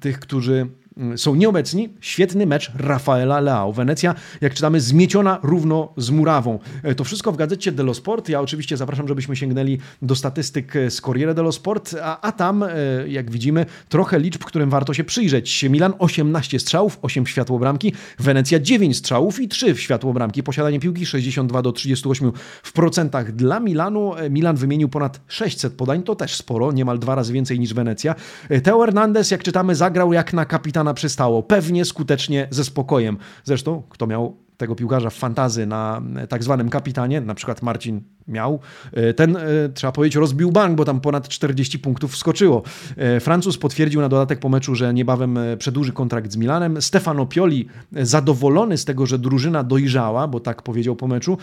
tych, 0.00 0.20
którzy 0.20 0.66
są 1.16 1.34
nieobecni. 1.34 1.88
Świetny 2.00 2.46
mecz 2.46 2.72
Rafaela 2.74 3.40
Leao. 3.40 3.72
Wenecja, 3.72 4.14
jak 4.40 4.54
czytamy, 4.54 4.80
zmieciona 4.80 5.38
równo 5.42 5.92
z 5.96 6.10
murawą. 6.10 6.58
E, 6.82 6.94
to 6.94 7.04
wszystko 7.04 7.32
w 7.32 7.36
gazecie 7.36 7.72
dello 7.72 7.94
Sport. 7.94 8.28
Ja 8.28 8.40
oczywiście 8.40 8.76
zapraszam, 8.76 9.08
żebyśmy 9.08 9.36
sięgnęli 9.36 9.78
do 10.02 10.14
statystyk 10.14 10.72
z 10.88 11.00
Corriere 11.00 11.34
dello 11.34 11.52
Sport, 11.52 11.94
a, 12.02 12.20
a 12.20 12.32
tam, 12.32 12.62
e, 12.62 12.68
jak 13.08 13.30
widzimy, 13.30 13.66
trochę 13.88 14.18
liczb, 14.18 14.44
którym 14.44 14.70
warto 14.70 14.94
się 14.94 15.04
przyjrzeć. 15.04 15.62
Milan 15.62 15.92
18 15.98 16.60
strzałów, 16.60 16.98
8 17.02 17.24
w 17.24 17.30
światło 17.30 17.58
bramki, 17.58 17.92
Wenecja 18.18 18.60
9 18.60 18.96
strzałów 18.96 19.40
i 19.40 19.48
3 19.48 19.74
w 19.74 19.80
światło 19.80 20.12
bramki. 20.12 20.42
Posiadanie 20.42 20.80
piłki 20.80 21.06
62 21.06 21.62
do 21.62 21.72
38 21.72 22.32
w 22.62 22.72
procentach 22.72 23.32
dla 23.32 23.60
Milanu. 23.60 24.16
E, 24.16 24.30
Milan 24.30 24.56
wymienił 24.56 24.88
ponad 24.88 25.20
600 25.28 25.72
podań, 25.72 26.02
to 26.02 26.14
też 26.14 26.36
sporo, 26.36 26.72
niemal 26.72 26.98
dwa 26.98 27.14
razy 27.14 27.32
więcej 27.32 27.60
niż 27.60 27.74
Wenecja. 27.74 28.14
Teo 28.62 28.80
Hernandez, 28.80 29.30
jak 29.30 29.42
czytamy, 29.42 29.74
zagrał 29.74 30.12
jak 30.12 30.32
na 30.32 30.44
kapitan 30.44 30.81
kapitana 30.82 30.94
przystało. 30.94 31.42
Pewnie 31.42 31.84
skutecznie 31.84 32.48
ze 32.50 32.64
spokojem. 32.64 33.18
Zresztą, 33.44 33.82
kto 33.88 34.06
miał 34.06 34.36
tego 34.56 34.74
piłkarza 34.74 35.10
w 35.10 35.14
fantazy 35.14 35.66
na 35.66 36.02
tak 36.28 36.42
zwanym 36.42 36.68
kapitanie, 36.68 37.20
na 37.20 37.34
przykład 37.34 37.62
Marcin 37.62 38.00
miał, 38.28 38.60
e, 38.92 39.14
ten, 39.14 39.36
e, 39.36 39.40
trzeba 39.74 39.92
powiedzieć, 39.92 40.16
rozbił 40.16 40.52
bank, 40.52 40.76
bo 40.76 40.84
tam 40.84 41.00
ponad 41.00 41.28
40 41.28 41.78
punktów 41.78 42.12
wskoczyło. 42.12 42.62
E, 42.96 43.20
Francuz 43.20 43.58
potwierdził 43.58 44.00
na 44.00 44.08
dodatek 44.08 44.38
po 44.38 44.48
meczu, 44.48 44.74
że 44.74 44.94
niebawem 44.94 45.38
przedłuży 45.58 45.92
kontrakt 45.92 46.32
z 46.32 46.36
Milanem. 46.36 46.82
Stefano 46.82 47.26
Pioli, 47.26 47.68
zadowolony 47.92 48.78
z 48.78 48.84
tego, 48.84 49.06
że 49.06 49.18
drużyna 49.18 49.64
dojrzała, 49.64 50.28
bo 50.28 50.40
tak 50.40 50.62
powiedział 50.62 50.96
po 50.96 51.08
meczu, 51.08 51.38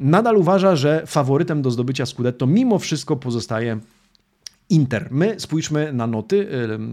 nadal 0.00 0.36
uważa, 0.36 0.76
że 0.76 1.02
faworytem 1.06 1.62
do 1.62 1.70
zdobycia 1.70 2.06
Scudetto 2.06 2.46
mimo 2.46 2.78
wszystko 2.78 3.16
pozostaje 3.16 3.80
Inter. 4.70 5.08
My 5.10 5.40
spójrzmy 5.40 5.92
na 5.92 6.06
noty, 6.06 6.48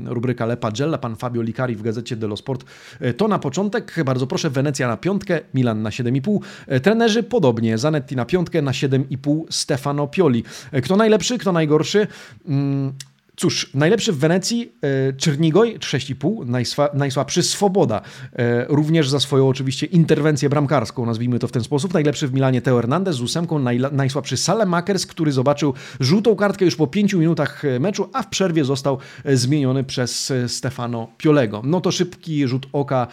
rubryka 0.06 0.46
Le 0.46 0.58
Pagella, 0.58 0.98
pan 0.98 1.16
Fabio 1.16 1.42
Licari 1.42 1.76
w 1.76 1.82
gazecie 1.82 2.16
dello 2.16 2.38
Sport. 2.38 2.66
E, 3.00 3.14
to 3.14 3.28
na 3.28 3.40
początek, 3.40 3.96
bardzo 4.06 4.28
proszę, 4.28 4.50
Wenecja 4.50 4.88
na 4.88 4.98
piątkę, 4.98 5.40
Milan 5.54 5.82
na 5.82 5.90
7,5. 5.90 6.40
E, 6.68 6.80
trenerzy 6.80 7.24
podobnie, 7.24 7.78
Zanetti 7.78 8.16
na 8.16 8.26
piątkę, 8.26 8.62
na 8.62 8.72
7,5 8.72 9.44
Stefano 9.50 10.08
Pioli. 10.08 10.44
Kto 10.84 10.96
najlepszy, 10.96 11.38
kto 11.38 11.52
najgorszy? 11.52 12.08
Cóż, 13.40 13.70
najlepszy 13.74 14.14
w 14.14 14.18
Wenecji 14.18 14.72
e, 14.82 15.14
Czernigoj 15.14 15.80
6,5, 15.80 16.94
najsłabszy 16.94 17.44
Swoboda, 17.44 18.02
e, 18.34 18.66
również 18.70 19.10
za 19.10 19.20
swoją 19.20 19.48
oczywiście 19.50 19.86
interwencję 19.86 20.50
bramkarską, 20.50 21.06
nazwijmy 21.06 21.40
to 21.40 21.48
w 21.48 21.52
ten 21.52 21.64
sposób. 21.64 21.94
Najlepszy 21.94 22.28
w 22.28 22.34
Milanie 22.34 22.62
Teo 22.62 22.76
Hernandez 22.76 23.16
z 23.16 23.22
ósemką, 23.22 23.60
najsłabszy 23.92 24.38
Salemakers, 24.38 25.06
który 25.06 25.32
zobaczył 25.32 25.74
żółtą 26.00 26.36
kartkę 26.36 26.66
już 26.66 26.76
po 26.76 26.88
5 26.88 27.14
minutach 27.14 27.66
e, 27.66 27.80
meczu, 27.80 28.10
a 28.14 28.24
w 28.24 28.28
przerwie 28.28 28.66
został 28.66 28.98
zmieniony 29.26 29.84
przez 29.84 30.34
Stefano 30.48 31.08
Piolego. 31.18 31.62
No 31.66 31.82
to 31.82 31.92
szybki 31.92 32.48
rzut 32.48 32.68
oka 32.74 33.08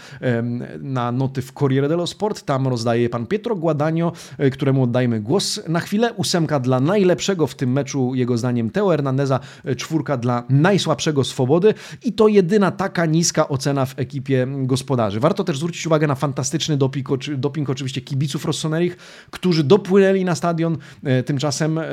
na 0.81 1.13
noty 1.13 1.43
w 1.43 1.53
Corriere 1.53 1.89
dello 1.89 2.07
Sport, 2.07 2.43
tam 2.43 2.69
rozdaje 2.69 3.09
pan 3.09 3.27
Pietro 3.27 3.57
Guadagno, 3.57 4.13
któremu 4.53 4.83
oddajmy 4.83 5.21
głos 5.21 5.61
na 5.69 5.81
chwilę. 5.81 6.13
Ósemka 6.13 6.61
dla 6.61 6.81
najlepszego 6.81 7.47
w 7.47 7.55
tym 7.55 7.73
meczu, 7.73 8.15
jego 8.15 8.39
zdaniem 8.39 8.71
Teo 8.71 8.89
Hernandeza, 8.89 9.41
czwórka 9.77 10.14
dla 10.17 10.45
najsłabszego 10.49 11.25
swobody 11.25 11.75
i 12.05 12.13
to 12.13 12.29
jedyna 12.29 12.71
taka 12.71 13.07
niska 13.07 13.49
ocena 13.49 13.87
w 13.87 13.99
ekipie 13.99 14.47
gospodarzy. 14.49 15.21
Warto 15.21 15.45
też 15.45 15.59
zwrócić 15.59 15.87
uwagę 15.87 16.07
na 16.07 16.15
fantastyczny 16.15 16.77
doping, 16.77 17.09
doping 17.37 17.71
oczywiście 17.71 18.01
kibiców 18.01 18.45
Rossonerich, 18.45 18.97
którzy 19.31 19.65
dopłynęli 19.65 20.25
na 20.25 20.35
stadion. 20.35 20.79
E, 21.05 21.23
tymczasem 21.23 21.79
e, 21.79 21.85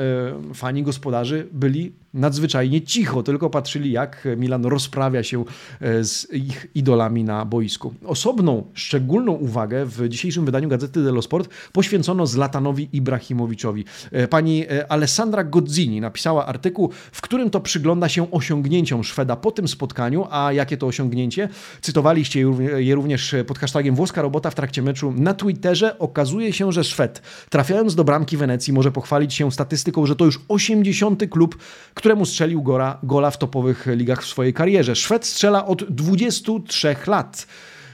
fani 0.54 0.82
gospodarzy 0.82 1.48
byli 1.52 1.92
nadzwyczajnie 2.14 2.82
cicho, 2.82 3.22
tylko 3.22 3.50
patrzyli 3.50 3.92
jak 3.92 4.28
Milan 4.36 4.64
rozprawia 4.64 5.22
się 5.22 5.44
e, 5.80 6.04
z 6.04 6.34
ich 6.34 6.66
idolami 6.74 7.24
na 7.24 7.44
boisku. 7.44 7.94
Osobną, 8.04 8.66
szczególną 8.74 9.32
uwagę 9.32 9.86
w 9.86 10.08
dzisiejszym 10.08 10.44
wydaniu 10.44 10.68
Gazety 10.68 11.02
dello 11.02 11.22
Sport 11.22 11.50
poświęcono 11.72 12.26
Zlatanowi 12.26 12.88
Ibrahimowiczowi. 12.92 13.84
Pani 14.30 14.64
Alessandra 14.88 15.44
Godzini 15.44 16.00
napisała 16.00 16.46
artykuł, 16.46 16.90
w 17.12 17.20
którym 17.20 17.50
to 17.50 17.60
przygląda 17.60 18.08
się 18.08 18.30
osiągnięciom 18.30 19.04
Szweda 19.04 19.36
po 19.36 19.50
tym 19.50 19.68
spotkaniu, 19.68 20.26
a 20.30 20.52
jakie 20.52 20.76
to 20.76 20.86
osiągnięcie? 20.86 21.48
Cytowaliście 21.80 22.44
je 22.76 22.94
również 22.94 23.34
pod 23.46 23.58
hashtagiem 23.58 23.94
włoska 23.94 24.22
robota 24.22 24.50
w 24.50 24.54
trakcie 24.54 24.82
meczu 24.82 25.12
na 25.16 25.34
Twitterze. 25.34 25.98
Okazuje 25.98 26.52
się, 26.52 26.72
że 26.72 26.84
Szwed 26.84 27.22
trafiając 27.50 27.94
do 27.94 28.04
bramki 28.04 28.36
Wenecji 28.36 28.72
może 28.72 28.92
pochwalić 28.92 29.34
się 29.34 29.52
statystyką, 29.52 30.06
że 30.06 30.16
to 30.16 30.24
już 30.24 30.40
80. 30.48 31.30
klub, 31.30 31.56
któremu 32.02 32.26
strzelił 32.26 32.62
gola, 32.62 32.98
gola 33.02 33.30
w 33.30 33.38
topowych 33.38 33.86
ligach 33.86 34.22
w 34.22 34.26
swojej 34.26 34.54
karierze. 34.54 34.96
Szwed 34.96 35.26
strzela 35.26 35.66
od 35.66 35.84
23 35.84 36.96
lat. 37.06 37.46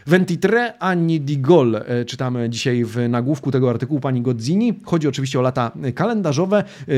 23 0.09 0.73
anni 0.79 1.21
di 1.21 1.39
gol, 1.39 1.77
e, 1.77 2.05
czytamy 2.05 2.51
dzisiaj 2.51 2.85
w 2.85 3.09
nagłówku 3.09 3.51
tego 3.51 3.71
artykułu 3.71 4.01
pani 4.01 4.23
Godzini. 4.23 4.81
Chodzi 4.85 5.09
oczywiście 5.09 5.39
o 5.39 5.43
lata 5.43 5.73
kalendarzowe. 5.95 6.65
E, 6.89 6.95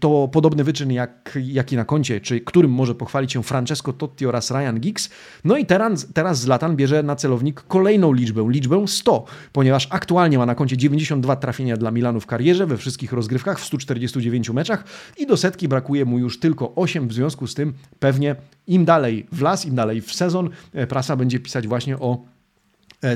to 0.00 0.28
podobny 0.32 0.64
wyczyn 0.64 0.92
jak, 0.92 1.38
jaki 1.44 1.76
na 1.76 1.84
koncie, 1.84 2.20
czy 2.20 2.40
którym 2.40 2.70
może 2.70 2.94
pochwalić 2.94 3.32
się 3.32 3.42
Francesco 3.42 3.92
Totti 3.92 4.26
oraz 4.26 4.50
Ryan 4.50 4.80
Giggs. 4.80 5.10
No 5.44 5.56
i 5.56 5.66
teraz, 5.66 6.06
teraz 6.14 6.40
Zlatan 6.40 6.76
bierze 6.76 7.02
na 7.02 7.16
celownik 7.16 7.60
kolejną 7.60 8.12
liczbę, 8.12 8.46
liczbę 8.48 8.84
100, 8.88 9.24
ponieważ 9.52 9.88
aktualnie 9.90 10.38
ma 10.38 10.46
na 10.46 10.54
koncie 10.54 10.76
92 10.76 11.36
trafienia 11.36 11.76
dla 11.76 11.90
Milanu 11.90 12.20
w 12.20 12.26
karierze 12.26 12.66
we 12.66 12.76
wszystkich 12.76 13.12
rozgrywkach 13.12 13.60
w 13.60 13.64
149 13.64 14.50
meczach 14.50 14.84
i 15.18 15.26
do 15.26 15.36
setki 15.36 15.68
brakuje 15.68 16.04
mu 16.04 16.18
już 16.18 16.40
tylko 16.40 16.74
8, 16.74 17.08
w 17.08 17.12
związku 17.12 17.46
z 17.46 17.54
tym 17.54 17.72
pewnie 17.98 18.36
im 18.66 18.84
dalej 18.84 19.26
w 19.32 19.42
las, 19.42 19.66
im 19.66 19.74
dalej 19.74 20.00
w 20.00 20.14
sezon 20.14 20.50
e, 20.72 20.86
prasa 20.86 21.16
będzie 21.16 21.40
pisać 21.40 21.68
właśnie 21.68 21.98
o 21.98 22.32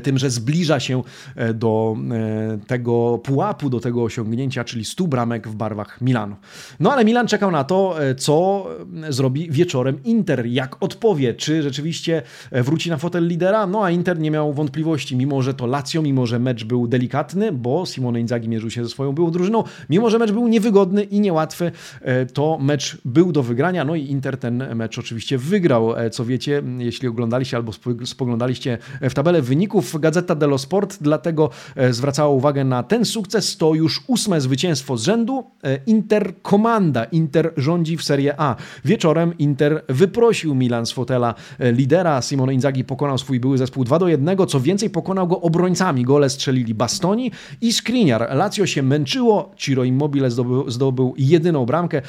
tym, 0.03 0.19
że 0.19 0.31
zbliża 0.31 0.81
się 0.81 1.03
e, 1.37 1.55
do 1.55 1.97
e, 2.11 2.59
tego 2.67 3.21
pułapu, 3.25 3.71
do 3.71 3.81
tego 3.81 4.03
osiągnięcia, 4.03 4.65
czyli 4.65 4.85
100 4.85 5.07
bramek 5.07 5.49
w 5.49 5.55
barwach 5.55 6.01
Milanu. 6.01 6.37
No 6.81 6.93
ale 6.93 7.05
Milan 7.05 7.27
czekał 7.27 7.51
na 7.51 7.65
to, 7.65 7.97
co 8.19 8.67
zrobi 9.09 9.51
wieczorem 9.51 10.03
Inter, 10.05 10.47
jak 10.47 10.83
odpowie, 10.83 11.35
czy 11.35 11.63
rzeczywiście 11.63 12.23
wróci 12.53 12.91
na 12.91 12.97
fotel 12.97 13.29
lidera, 13.29 13.67
no 13.67 13.85
a 13.85 13.91
Inter 13.91 14.19
nie 14.19 14.31
miał 14.31 14.53
wątpliwości, 14.53 15.17
mimo 15.17 15.43
że 15.43 15.55
to 15.55 15.67
Lazio, 15.67 16.03
mimo 16.03 16.27
że 16.27 16.39
mecz 16.39 16.65
był 16.65 16.89
delikatny, 16.89 17.53
bo 17.53 17.87
Simone 17.87 18.21
Inzaghi 18.21 18.49
mierzył 18.49 18.71
się 18.71 18.85
ze 18.85 18.91
swoją 18.91 19.13
byłą 19.13 19.31
drużyną, 19.31 19.65
mimo 19.91 20.11
że 20.11 20.19
mecz 20.19 20.33
był 20.33 20.49
niewygodny 20.49 21.03
i 21.03 21.21
niełatwy, 21.21 21.73
to 22.33 22.59
mecz 22.61 22.99
był 23.05 23.33
do 23.33 23.43
wygrania, 23.43 23.85
no 23.85 23.95
i 23.95 24.05
Inter 24.05 24.37
ten 24.37 24.75
mecz 24.75 24.99
oczywiście 24.99 25.39
wygrał, 25.39 25.95
co 26.13 26.25
wiecie, 26.25 26.63
jeśli 26.79 27.09
oglądaliście 27.09 27.57
albo 27.57 27.73
spoglądaliście 28.05 28.79
w 29.01 29.15
tabelę 29.15 29.43
wyników, 29.43 29.76
Gazeta 30.01 30.35
dello 30.35 30.59
Sport, 30.59 30.99
dlatego 31.01 31.51
e, 31.77 31.93
zwracała 31.93 32.29
uwagę 32.29 32.65
na 32.65 32.83
ten 32.83 33.05
sukces. 33.05 33.57
To 33.57 33.75
już 33.75 34.03
ósme 34.07 34.41
zwycięstwo 34.41 34.97
z 34.97 35.03
rzędu. 35.03 35.45
E, 35.65 35.79
Inter 35.87 36.35
komanda, 36.43 37.05
Inter 37.05 37.53
rządzi 37.57 37.97
w 37.97 38.03
Serie 38.05 38.35
A. 38.41 38.57
Wieczorem 38.85 39.39
Inter 39.39 39.85
wyprosił 39.89 40.55
Milan 40.55 40.87
z 40.87 40.93
fotela 40.93 41.35
e, 41.59 41.73
lidera. 41.73 42.23
Simone 42.23 42.55
Inzaghi 42.55 42.85
pokonał 42.85 43.19
swój 43.19 43.41
były 43.41 43.59
zespół 43.59 43.85
2 43.85 43.99
do 43.99 44.09
1, 44.09 44.37
co 44.49 44.61
więcej 44.61 44.91
pokonał 44.91 45.27
go 45.27 45.41
obrońcami. 45.41 46.05
Gole 46.05 46.31
strzelili 46.31 46.75
Bastoni 46.75 47.31
i 47.61 47.73
Skriniar. 47.73 48.29
Lazio 48.37 48.67
się 48.67 48.83
męczyło, 48.83 49.53
Ciro 49.57 49.85
Immobile 49.85 50.31
zdobył, 50.31 50.71
zdobył 50.71 51.15
jedyną 51.19 51.67
bramkę. 51.67 52.03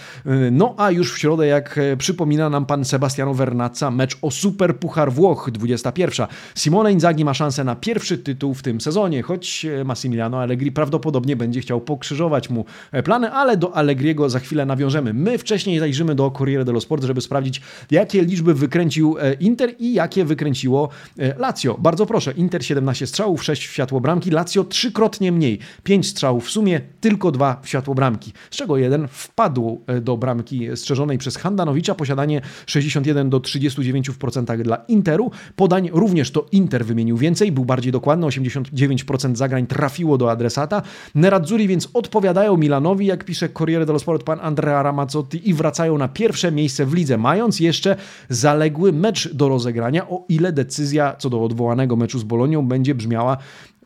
No 0.51 0.73
a 0.77 0.91
już 0.91 1.13
w 1.13 1.17
środę, 1.17 1.47
jak 1.47 1.79
przypomina 1.97 2.49
nam 2.49 2.65
pan 2.65 2.85
Sebastiano 2.85 3.33
Vernazza, 3.33 3.91
mecz 3.91 4.17
o 4.21 4.31
Super 4.31 4.79
Puchar 4.79 5.11
Włoch 5.11 5.51
21. 5.51 6.27
Simone 6.55 6.91
Inzaghi 6.91 7.25
ma 7.25 7.33
szansę 7.33 7.56
szansę 7.57 7.63
na 7.63 7.75
pierwszy 7.75 8.17
tytuł 8.17 8.53
w 8.53 8.61
tym 8.61 8.81
sezonie, 8.81 9.21
choć 9.23 9.65
e, 9.65 9.83
Massimiliano 9.83 10.41
Allegri 10.41 10.71
prawdopodobnie 10.71 11.35
będzie 11.35 11.61
chciał 11.61 11.81
pokrzyżować 11.81 12.49
mu 12.49 12.65
e, 12.91 13.03
plany, 13.03 13.31
ale 13.31 13.57
do 13.57 13.75
Allegriego 13.75 14.29
za 14.29 14.39
chwilę 14.39 14.65
nawiążemy. 14.65 15.13
My 15.13 15.37
wcześniej 15.37 15.79
zajrzymy 15.79 16.15
do 16.15 16.31
Corriere 16.31 16.65
dello 16.65 16.81
Sport, 16.81 17.03
żeby 17.03 17.21
sprawdzić, 17.21 17.61
jakie 17.91 18.21
liczby 18.21 18.53
wykręcił 18.53 19.17
e, 19.19 19.33
Inter 19.33 19.73
i 19.79 19.93
jakie 19.93 20.25
wykręciło 20.25 20.89
Lazio. 21.37 21.77
Bardzo 21.79 22.05
proszę, 22.05 22.31
Inter 22.31 22.65
17 22.65 23.07
strzałów, 23.07 23.43
6 23.43 23.67
w 23.67 23.71
światło 23.71 24.01
bramki, 24.01 24.31
Lazio 24.31 24.63
trzykrotnie 24.63 25.31
mniej, 25.31 25.59
5 25.83 26.07
strzałów 26.07 26.45
w 26.45 26.51
sumie, 26.51 26.81
tylko 27.01 27.31
2 27.31 27.61
w 27.63 27.69
światło 27.69 27.95
bramki, 27.95 28.33
z 28.51 28.55
czego 28.55 28.77
jeden 28.77 29.07
wpadł 29.07 29.81
do 30.01 30.17
bramki 30.17 30.67
strzeżonej 30.75 31.17
przez 31.17 31.37
Handanowicza, 31.37 31.95
posiadanie 31.95 32.41
61 32.65 33.29
do 33.29 33.39
39% 33.39 34.61
dla 34.63 34.75
Interu, 34.75 35.31
podań 35.55 35.89
również 35.93 36.31
to 36.31 36.45
Inter 36.51 36.85
wymienił 36.85 37.17
więcej, 37.17 37.46
był 37.51 37.65
bardziej 37.65 37.91
dokładny, 37.91 38.27
89% 38.27 39.35
zagrań 39.35 39.67
trafiło 39.67 40.17
do 40.17 40.31
adresata. 40.31 40.81
Nerazzurri 41.15 41.67
więc 41.67 41.89
odpowiadają 41.93 42.57
Milanowi, 42.57 43.05
jak 43.05 43.23
pisze 43.23 43.49
Corriere 43.49 43.85
dello 43.85 43.99
Sport 43.99 44.23
pan 44.23 44.39
Andrea 44.41 44.83
Ramazzotti 44.83 45.49
i 45.49 45.53
wracają 45.53 45.97
na 45.97 46.07
pierwsze 46.07 46.51
miejsce 46.51 46.85
w 46.85 46.93
lidze, 46.93 47.17
mając 47.17 47.59
jeszcze 47.59 47.95
zaległy 48.29 48.93
mecz 48.93 49.33
do 49.33 49.49
rozegrania, 49.49 50.09
o 50.09 50.25
ile 50.29 50.51
decyzja 50.51 51.15
co 51.19 51.29
do 51.29 51.43
odwołanego 51.43 51.95
meczu 51.95 52.19
z 52.19 52.23
Bolonią 52.23 52.67
będzie 52.67 52.95
brzmiała 52.95 53.37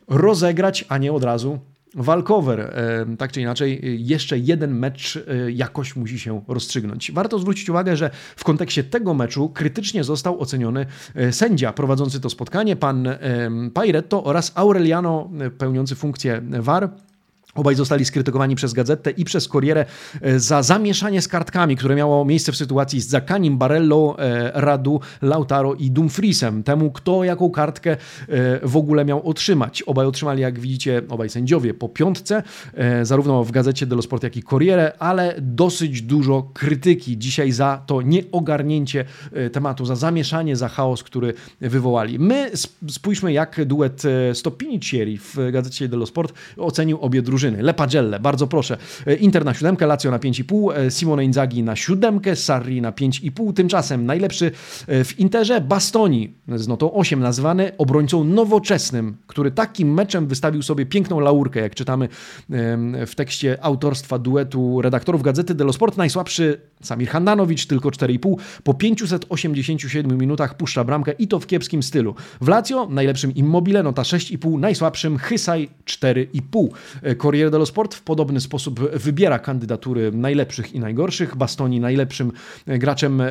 rozegrać, 0.08 0.84
a 0.88 0.98
nie 0.98 1.12
od 1.12 1.24
razu 1.24 1.58
walkover. 1.94 2.60
E, 2.60 3.16
tak 3.18 3.32
czy 3.32 3.40
inaczej, 3.40 3.80
jeszcze 4.06 4.38
jeden 4.38 4.74
mecz 4.74 5.16
e, 5.16 5.50
jakoś 5.50 5.96
musi 5.96 6.18
się 6.18 6.42
rozstrzygnąć. 6.48 7.12
Warto 7.12 7.38
zwrócić 7.38 7.70
uwagę, 7.70 7.96
że 7.96 8.10
w 8.36 8.44
kontekście 8.44 8.84
tego 8.84 9.14
meczu 9.14 9.48
krytycznie 9.48 10.04
został 10.04 10.40
oceniony 10.40 10.86
e, 11.14 11.32
sędzia 11.32 11.72
prowadzący 11.72 12.20
to 12.20 12.30
spotkanie, 12.30 12.76
pan 12.76 13.08
Pairetto 13.74 14.24
oraz 14.24 14.52
Aureliano 14.54 15.30
pełniący 15.58 15.94
funkcję 15.94 16.42
VAR. 16.60 16.90
Obaj 17.54 17.74
zostali 17.74 18.04
skrytykowani 18.04 18.54
przez 18.54 18.72
gazetę 18.72 19.10
i 19.10 19.24
przez 19.24 19.48
Corrierę 19.48 19.84
e, 20.20 20.40
za 20.40 20.62
zamieszanie 20.62 21.22
z 21.22 21.28
kartkami, 21.28 21.76
które 21.76 21.94
miało 21.94 22.24
miejsce 22.24 22.52
w 22.52 22.56
sytuacji 22.56 23.00
z 23.00 23.08
Zakanim, 23.08 23.58
Barello, 23.58 24.16
e, 24.18 24.50
Radu, 24.54 25.00
Lautaro 25.22 25.74
i 25.74 25.90
Dumfriesem. 25.90 26.62
Temu, 26.62 26.90
kto 26.90 27.24
jaką 27.24 27.50
kartkę 27.50 27.90
e, 27.90 27.96
w 28.68 28.76
ogóle 28.76 29.04
miał 29.04 29.28
otrzymać. 29.28 29.82
Obaj 29.82 30.06
otrzymali, 30.06 30.42
jak 30.42 30.60
widzicie, 30.60 31.02
obaj 31.08 31.30
sędziowie 31.30 31.74
po 31.74 31.88
piątce, 31.88 32.42
zarówno 33.02 33.44
w 33.44 33.50
gazecie 33.50 33.86
dello 33.86 34.02
Sport, 34.02 34.22
jak 34.22 34.36
i 34.36 34.42
Corriere, 34.42 34.92
ale 34.98 35.34
dosyć 35.40 36.02
dużo 36.02 36.50
krytyki 36.54 37.18
dzisiaj 37.18 37.52
za 37.52 37.82
to 37.86 38.02
nieogarnięcie 38.02 39.04
tematu, 39.52 39.84
za 39.86 39.96
zamieszanie, 39.96 40.56
za 40.56 40.68
chaos, 40.68 41.02
który 41.02 41.34
wywołali. 41.60 42.18
My 42.18 42.50
spójrzmy, 42.88 43.32
jak 43.32 43.64
duet 43.64 44.02
Stopinicieri 44.34 45.18
w 45.18 45.36
gazecie 45.52 45.88
dello 45.88 46.06
Sport 46.06 46.32
ocenił 46.56 46.98
obie 47.00 47.22
drużyny 47.22 47.41
drużyny. 47.42 47.62
Le 47.62 47.74
Pagelle, 47.74 48.20
bardzo 48.20 48.46
proszę. 48.46 48.76
E, 49.06 49.14
Inter 49.14 49.44
na 49.44 49.54
siódemkę, 49.54 49.86
Lazio 49.86 50.10
na 50.10 50.18
5,5, 50.18 50.72
e, 50.76 50.90
Simone 50.90 51.24
Inzaghi 51.24 51.62
na 51.62 51.76
siódemkę, 51.76 52.36
Sarri 52.36 52.80
na 52.80 52.92
5,5. 52.92 53.52
Tymczasem 53.52 54.06
najlepszy 54.06 54.50
e, 54.86 55.04
w 55.04 55.20
Interze 55.20 55.60
Bastoni 55.60 56.34
z 56.56 56.68
notą 56.68 56.92
8 56.92 57.20
nazwany 57.20 57.72
obrońcą 57.78 58.24
nowoczesnym, 58.24 59.16
który 59.26 59.50
takim 59.50 59.94
meczem 59.94 60.26
wystawił 60.26 60.62
sobie 60.62 60.86
piękną 60.86 61.20
laurkę, 61.20 61.60
jak 61.60 61.74
czytamy 61.74 62.08
w 63.06 63.12
tekście 63.16 63.64
autorstwa 63.64 64.18
duetu 64.18 64.82
redaktorów 64.82 65.22
Gazety 65.22 65.54
dello 65.54 65.72
Sport. 65.72 65.96
Najsłabszy 65.96 66.60
Samir 66.82 67.08
Handanowicz, 67.08 67.66
tylko 67.66 67.88
4,5. 67.88 68.36
Po 68.64 68.74
587 68.74 70.18
minutach 70.18 70.56
puszcza 70.56 70.84
bramkę 70.84 71.12
i 71.12 71.28
to 71.28 71.40
w 71.40 71.46
kiepskim 71.46 71.82
stylu. 71.82 72.14
W 72.40 72.48
Lazio 72.48 72.86
najlepszym 72.86 73.34
Immobile, 73.34 73.82
nota 73.82 74.02
6,5, 74.02 74.58
najsłabszym 74.58 75.18
Hysaj 75.18 75.68
4,5. 75.84 76.68
Corriere 77.32 77.50
dello 77.50 77.66
Sport 77.66 77.94
w 77.94 78.02
podobny 78.02 78.40
sposób 78.40 78.80
wybiera 78.80 79.38
kandydatury 79.38 80.12
najlepszych 80.12 80.74
i 80.74 80.80
najgorszych. 80.80 81.36
Bastoni 81.36 81.80
najlepszym 81.80 82.32
graczem 82.66 83.22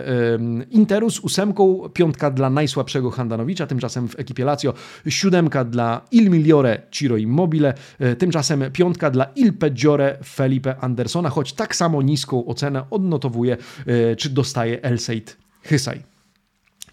Interu 0.71 1.09
z 1.09 1.19
ósemką, 1.19 1.89
piątka 1.93 2.31
dla 2.31 2.49
najsłabszego 2.49 3.11
Handanowicza, 3.11 3.67
tymczasem 3.67 4.07
w 4.07 4.19
ekipie 4.19 4.45
Lazio 4.45 4.73
siódemka 5.07 5.65
dla 5.65 6.01
Il 6.11 6.29
Migliore 6.29 6.81
Ciro 6.91 7.17
Immobile, 7.17 7.73
e, 7.99 8.15
tymczasem 8.15 8.71
piątka 8.73 9.11
dla 9.11 9.25
Il 9.35 9.53
Peggiore 9.53 10.17
Felipe 10.25 10.75
Andersona, 10.79 11.29
choć 11.29 11.53
tak 11.53 11.75
samo 11.75 12.01
niską 12.01 12.45
ocenę 12.45 12.83
odnotowuje 12.89 13.57
e, 13.85 14.15
czy 14.15 14.29
dostaje 14.29 14.81
El 14.81 14.99
Seid 14.99 15.37
Hysaj. 15.63 16.03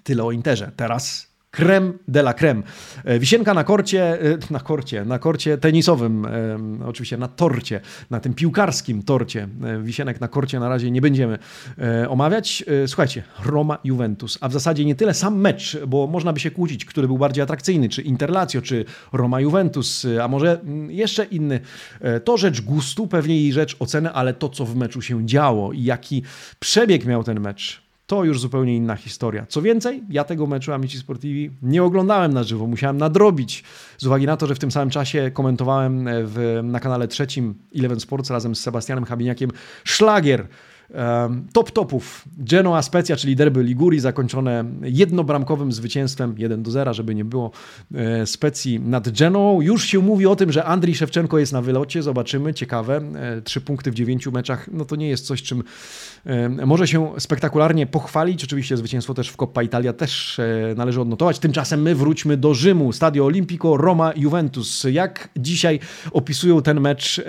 Tyle 0.03 0.25
o 0.25 0.33
Interze. 0.33 0.73
Teraz 0.77 1.28
creme 1.51 1.93
de 2.09 2.21
la 2.21 2.35
creme. 2.35 2.63
E, 3.05 3.19
wisienka 3.19 3.55
na 3.55 3.65
korcie, 3.65 4.21
e, 4.21 4.39
na 4.51 4.61
korcie, 4.61 5.05
na 5.05 5.19
korcie 5.19 5.59
tenisowym, 5.59 6.27
e, 6.27 6.59
oczywiście 6.87 7.17
na 7.17 7.29
torcie, 7.29 7.81
na 8.11 8.21
tym 8.21 8.35
piłkarskim 8.35 9.03
torcie. 9.03 9.49
Wisienek 9.83 10.21
na 10.21 10.29
korcie 10.29 10.61
na 10.61 10.69
razie 10.69 10.91
nie 10.91 11.01
będziemy 11.01 11.39
omawiać. 12.09 12.65
Słuchajcie, 12.87 13.23
Roma-Juventus, 13.45 14.39
a 14.41 14.49
w 14.49 14.53
zasadzie 14.53 14.85
nie 14.85 14.95
tyle 14.95 15.15
sam 15.15 15.41
mecz, 15.41 15.79
bo 15.87 16.07
można 16.07 16.33
by 16.33 16.41
się 16.41 16.51
kłócić, 16.51 16.85
który 16.85 17.07
był 17.07 17.19
bardziej 17.19 17.43
atrakcyjny, 17.43 17.89
czy 17.89 18.03
Interlatio, 18.03 18.63
czy 18.63 18.85
Roma-Juventus, 19.13 20.07
a 20.23 20.29
może 20.29 20.61
mm, 20.61 20.91
jeszcze 20.91 21.25
inny. 21.25 21.61
To 22.25 22.37
rzecz 22.37 22.61
gustu, 22.61 23.07
pewnie 23.07 23.41
i 23.41 23.53
rzecz 23.53 23.77
oceny, 23.79 24.13
ale 24.13 24.35
to, 24.35 24.49
co 24.49 24.65
w 24.65 24.77
meczu 24.77 25.03
się 25.03 25.27
działo 25.27 25.73
i 25.73 25.85
jaki 25.85 26.23
przebieg 26.59 27.05
miał 27.05 27.25
ten 27.25 27.41
mecz, 27.41 27.88
to 28.09 28.25
już 28.25 28.40
zupełnie 28.40 28.77
inna 28.77 28.97
historia. 28.97 29.47
Co 29.49 29.62
więcej, 29.62 30.03
ja 30.11 30.25
tego 30.25 30.47
meczu 30.47 30.73
Amici 30.73 30.99
Sportivi 30.99 31.51
nie 31.62 31.83
oglądałem 31.83 32.33
na 32.33 32.42
żywo, 32.42 32.66
musiałem 32.66 32.99
nadrobić 32.99 33.64
z 33.99 34.07
uwagi 34.07 34.27
na 34.27 34.37
to, 34.37 34.47
że 34.47 34.55
w 34.55 34.59
tym 34.59 34.71
samym 34.71 34.90
czasie 34.90 35.31
komentowałem 35.35 36.09
w, 36.25 36.61
na 36.62 36.81
kanale 36.81 37.09
trzecim 37.09 37.55
Eleven 37.77 38.01
Sports 38.01 38.31
razem 38.31 38.55
z 38.55 38.61
Sebastianem 38.61 39.05
Habiniakiem 39.05 39.51
szlagier 39.85 40.47
top 41.53 41.70
topów. 41.70 42.24
Genoa 42.38 42.83
Specja, 42.83 43.16
czyli 43.16 43.37
derby 43.37 43.62
Ligurii, 43.62 44.01
zakończone 44.01 44.64
jednobramkowym 44.83 45.72
zwycięstwem 45.72 46.35
1 46.38 46.62
do 46.62 46.70
0, 46.70 46.94
żeby 46.94 47.14
nie 47.14 47.24
było 47.24 47.51
e, 47.94 48.27
Specji 48.27 48.81
nad 48.81 49.18
Genoą. 49.18 49.61
Już 49.61 49.85
się 49.85 49.98
mówi 49.98 50.27
o 50.27 50.37
tym, 50.37 50.53
że 50.53 50.64
Andrii 50.64 50.94
Szewczenko 50.94 51.38
jest 51.38 51.53
na 51.53 51.62
wylocie. 51.62 52.03
Zobaczymy, 52.03 52.55
ciekawe. 52.55 53.01
E, 53.14 53.42
trzy 53.42 53.61
punkty 53.61 53.90
w 53.90 53.94
dziewięciu 53.94 54.33
meczach, 54.33 54.68
no 54.72 54.85
to 54.85 54.96
nie 54.96 55.09
jest 55.09 55.27
coś, 55.27 55.42
czym 55.42 55.62
e, 56.27 56.48
może 56.48 56.88
się 56.88 57.12
spektakularnie 57.18 57.87
pochwalić. 57.87 58.44
Oczywiście 58.44 58.77
zwycięstwo 58.77 59.14
też 59.14 59.29
w 59.29 59.37
Coppa 59.37 59.62
Italia 59.62 59.92
też 59.92 60.40
należy 60.77 61.01
odnotować. 61.01 61.38
Tymczasem 61.38 61.83
my 61.83 61.94
wróćmy 61.94 62.37
do 62.37 62.55
Rzymu. 62.55 62.92
Stadio 62.92 63.24
Olimpico, 63.24 63.77
Roma, 63.77 64.12
Juventus. 64.16 64.87
Jak 64.90 65.29
dzisiaj 65.37 65.81
opisują 66.12 66.62
ten 66.62 66.81
mecz 66.81 67.20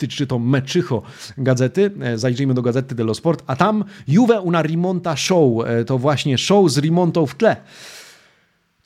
tyczy 0.00 0.26
to 0.26 0.38
Meczycho 0.38 1.02
gazety. 1.38 1.90
E, 2.00 2.18
zajrzyjmy 2.18 2.54
do 2.54 2.62
gazety 2.62 2.94
dello 2.94 3.14
Sport, 3.14 3.42
a 3.46 3.56
tam 3.56 3.84
Juve 4.08 4.40
una 4.40 4.62
rimonta 4.62 5.16
show. 5.16 5.66
E, 5.66 5.84
to 5.84 5.98
właśnie 5.98 6.38
show 6.38 6.70
z 6.70 6.78
remontą 6.78 7.26
w 7.26 7.34
tle. 7.34 7.56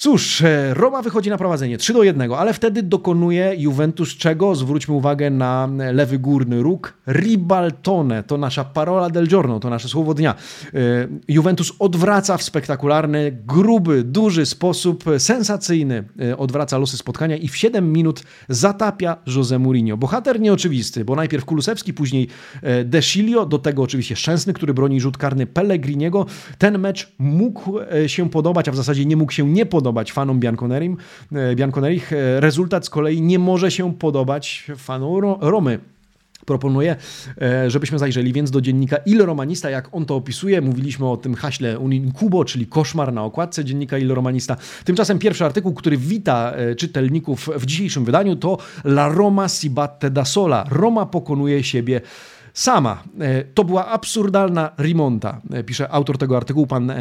Cóż, 0.05 0.43
e, 0.43 0.75
Roma 0.75 1.03
wychodzi 1.03 1.31
na 1.31 1.39
prowadzenie 1.39 1.79
3 1.79 1.93
do 1.93 2.03
1, 2.03 2.33
ale 2.33 2.55
wtedy 2.55 2.83
dokonuje 2.83 3.55
Juventus 3.59 4.17
czego? 4.17 4.55
Zwróćmy 4.55 4.95
uwagę 4.95 5.31
na 5.31 5.69
lewy 5.93 6.19
górny 6.19 6.63
róg. 6.63 6.95
Ribaltone 7.07 8.23
to 8.23 8.39
nasza 8.39 8.65
parola 8.65 9.11
del 9.11 9.29
giorno, 9.29 9.61
to 9.61 9.71
nasze 9.71 9.89
słowo 9.89 10.15
dnia. 10.15 10.35
E, 10.75 10.79
Juventus 11.29 11.73
odwraca 11.79 12.37
w 12.37 12.43
spektakularny, 12.43 13.39
gruby, 13.47 14.03
duży 14.03 14.47
sposób, 14.47 15.05
sensacyjny, 15.19 16.05
e, 16.21 16.37
odwraca 16.37 16.79
losy 16.79 16.97
spotkania 16.97 17.37
i 17.37 17.49
w 17.49 17.57
7 17.57 17.93
minut 17.93 18.23
zatapia 18.49 19.17
José 19.27 19.59
Mourinho. 19.59 19.97
Bohater 19.97 20.41
nieoczywisty, 20.41 21.05
bo 21.05 21.17
najpierw 21.17 21.45
Kulusewski, 21.45 21.95
później 21.95 22.29
Desilio, 22.85 23.47
do 23.47 23.59
tego 23.59 23.83
oczywiście 23.83 24.17
Szczęsny, 24.17 24.53
który 24.53 24.75
broni 24.75 25.01
rzut 25.01 25.19
karny 25.19 25.47
Pellegriniego. 25.47 26.27
Ten 26.59 26.79
mecz 26.79 27.13
mógł 27.19 27.79
się 28.07 28.31
podobać, 28.31 28.69
a 28.69 28.73
w 28.73 28.77
zasadzie 28.77 29.07
nie 29.07 29.17
mógł 29.17 29.33
się 29.33 29.49
nie 29.49 29.67
podobać 29.67 29.94
podobać 29.95 30.13
fanom 30.13 30.41
Bianconerim, 30.41 30.97
e, 31.33 31.55
Bianconerich. 31.55 32.13
E, 32.13 32.41
rezultat 32.41 32.87
z 32.87 32.91
kolei 32.91 33.23
nie 33.23 33.39
może 33.39 33.71
się 33.71 33.95
podobać 33.95 34.67
fanom 34.77 35.37
Romy 35.41 35.79
proponuję, 36.47 36.97
e, 37.41 37.71
żebyśmy 37.71 37.99
zajrzeli 37.99 38.33
więc 38.33 38.51
do 38.51 38.61
dziennika 38.61 38.97
Il 39.07 39.23
Romanista, 39.23 39.71
jak 39.71 39.89
on 39.93 40.05
to 40.05 40.17
opisuje. 40.17 40.61
Mówiliśmy 40.61 41.11
o 41.11 41.17
tym 41.17 41.35
haśle 41.35 41.79
Unincubo, 41.79 42.45
czyli 42.45 42.67
koszmar 42.67 43.13
na 43.13 43.25
okładce 43.25 43.65
dziennika 43.65 43.99
Il 43.99 44.13
Romanista. 44.15 44.57
Tymczasem 44.85 45.19
pierwszy 45.19 45.45
artykuł, 45.45 45.75
który 45.75 45.97
wita 45.97 46.53
czytelników 46.77 47.51
w 47.57 47.67
dzisiejszym 47.67 48.05
wydaniu 48.05 48.37
to 48.37 48.59
La 48.85 49.09
Roma 49.09 49.49
si 49.49 49.71
batte 49.71 50.11
da 50.11 50.25
sola. 50.25 50.65
Roma 50.71 51.07
pokonuje 51.07 51.63
siebie 51.63 52.01
sama. 52.55 53.03
E, 53.21 53.45
to 53.45 53.65
była 53.65 53.87
absurdalna 53.87 54.71
rimonta, 54.79 55.41
e, 55.51 55.65
pisze 55.65 55.91
autor 55.91 56.19
tego 56.19 56.37
artykułu, 56.37 56.67
pan 56.67 56.91
e, 56.91 56.97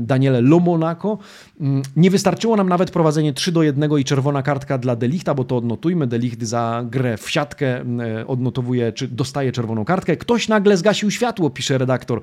Daniele 0.00 0.40
Lomonaco. 0.40 1.18
Mm, 1.60 1.82
nie 1.96 2.10
wystarczyło 2.10 2.56
nam 2.56 2.68
nawet 2.68 2.90
prowadzenie 2.90 3.32
3 3.32 3.52
do 3.52 3.62
1 3.62 3.98
i 3.98 4.04
czerwona 4.04 4.42
kartka 4.42 4.78
dla 4.78 4.96
Delichta, 4.96 5.34
bo 5.34 5.44
to 5.44 5.56
odnotujmy. 5.56 6.06
Delicht 6.06 6.42
za 6.42 6.84
grę 6.90 7.16
w 7.16 7.30
siatkę 7.30 7.84
odnotowuje, 8.26 8.92
czy 8.92 9.08
dostaje 9.08 9.52
czerwoną 9.52 9.84
kartkę. 9.84 10.16
Ktoś 10.16 10.48
nagle 10.48 10.76
zgasił 10.76 11.10
światło, 11.10 11.50
pisze 11.50 11.78
redaktor. 11.78 12.20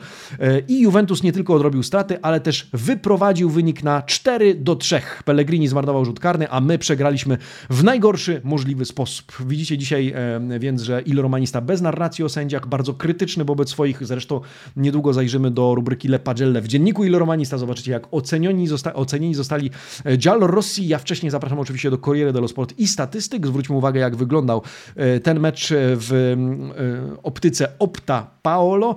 I 0.67 0.81
Juventus 0.81 1.23
nie 1.23 1.31
tylko 1.31 1.53
odrobił 1.53 1.83
straty, 1.83 2.21
ale 2.21 2.39
też 2.39 2.69
wyprowadził 2.73 3.49
wynik 3.49 3.83
na 3.83 4.01
4 4.01 4.55
do 4.55 4.75
3. 4.75 5.01
Pellegrini 5.25 5.67
zmarnował 5.67 6.05
rzut 6.05 6.19
karny, 6.19 6.49
a 6.49 6.61
my 6.61 6.77
przegraliśmy 6.77 7.37
w 7.69 7.83
najgorszy 7.83 8.41
możliwy 8.43 8.85
sposób. 8.85 9.33
Widzicie 9.45 9.77
dzisiaj 9.77 10.13
więc, 10.59 10.81
że 10.81 11.01
Il 11.01 11.21
Romanista 11.21 11.61
bez 11.61 11.81
narracji 11.81 12.23
o 12.23 12.29
sędziach, 12.29 12.67
bardzo 12.73 12.93
krytyczny 12.93 13.45
wobec 13.45 13.69
swoich. 13.69 14.05
Zresztą 14.07 14.41
niedługo 14.75 15.13
zajrzymy 15.13 15.51
do 15.51 15.75
rubryki 15.75 16.07
Le 16.07 16.19
Pagelle 16.19 16.61
w 16.61 16.67
dzienniku 16.67 17.03
Il 17.03 17.15
Romanista. 17.15 17.57
Zobaczycie, 17.57 17.91
jak 17.91 18.07
ocenieni, 18.11 18.67
zosta 18.67 18.93
ocenieni 18.93 19.35
zostali 19.35 19.69
e, 20.05 20.17
Giallo 20.17 20.47
Rossi. 20.47 20.87
Ja 20.87 20.97
wcześniej 20.97 21.29
zapraszam 21.29 21.59
oczywiście 21.59 21.89
do 21.91 21.97
Corriere 21.97 22.33
dello 22.33 22.47
Sport 22.47 22.73
i 22.77 22.87
statystyk. 22.87 23.47
Zwróćmy 23.47 23.75
uwagę, 23.75 23.99
jak 23.99 24.15
wyglądał 24.15 24.61
e, 24.95 25.19
ten 25.19 25.39
mecz 25.39 25.69
w 25.73 26.13
e, 26.13 27.23
optyce 27.23 27.67
Opta 27.79 28.31
Paolo. 28.41 28.95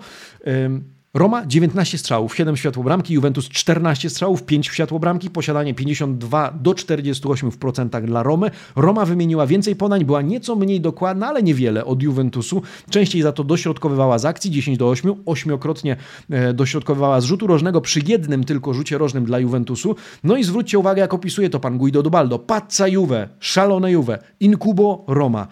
Roma 1.16 1.46
19 1.46 1.98
strzałów, 1.98 2.36
7 2.36 2.56
światłobramki, 2.56 3.14
Juventus 3.14 3.48
14 3.48 4.10
strzałów, 4.10 4.42
5 4.42 4.66
światłobramki, 4.66 5.30
posiadanie 5.30 5.74
52 5.74 6.50
do 6.60 6.70
48% 6.70 7.50
w 7.50 7.58
procentach 7.58 8.04
dla 8.04 8.22
Romy. 8.22 8.50
Roma 8.76 9.04
wymieniła 9.04 9.46
więcej 9.46 9.76
podań, 9.76 10.04
była 10.04 10.22
nieco 10.22 10.56
mniej 10.56 10.80
dokładna, 10.80 11.26
ale 11.28 11.42
niewiele 11.42 11.84
od 11.84 12.02
Juventusu. 12.02 12.62
Częściej 12.90 13.22
za 13.22 13.32
to 13.32 13.44
dośrodkowywała 13.44 14.18
z 14.18 14.24
akcji 14.24 14.50
10 14.50 14.78
do 14.78 14.88
8, 14.88 15.14
ośmiokrotnie 15.26 15.96
e, 16.30 16.54
dośrodkowywała 16.54 17.20
z 17.20 17.24
rzutu 17.24 17.46
rożnego 17.46 17.80
przy 17.80 18.00
jednym 18.06 18.44
tylko 18.44 18.74
rzucie 18.74 18.98
rożnym 18.98 19.24
dla 19.24 19.38
Juventusu. 19.38 19.96
No 20.24 20.36
i 20.36 20.44
zwróćcie 20.44 20.78
uwagę, 20.78 21.00
jak 21.00 21.14
opisuje 21.14 21.50
to 21.50 21.60
pan 21.60 21.78
Guido 21.78 22.02
Dubaldo. 22.02 22.38
Pazza 22.38 22.88
Juve, 22.88 23.28
szalone 23.40 23.92
Juve, 23.92 24.18
incubo 24.40 25.04
Roma. 25.08 25.46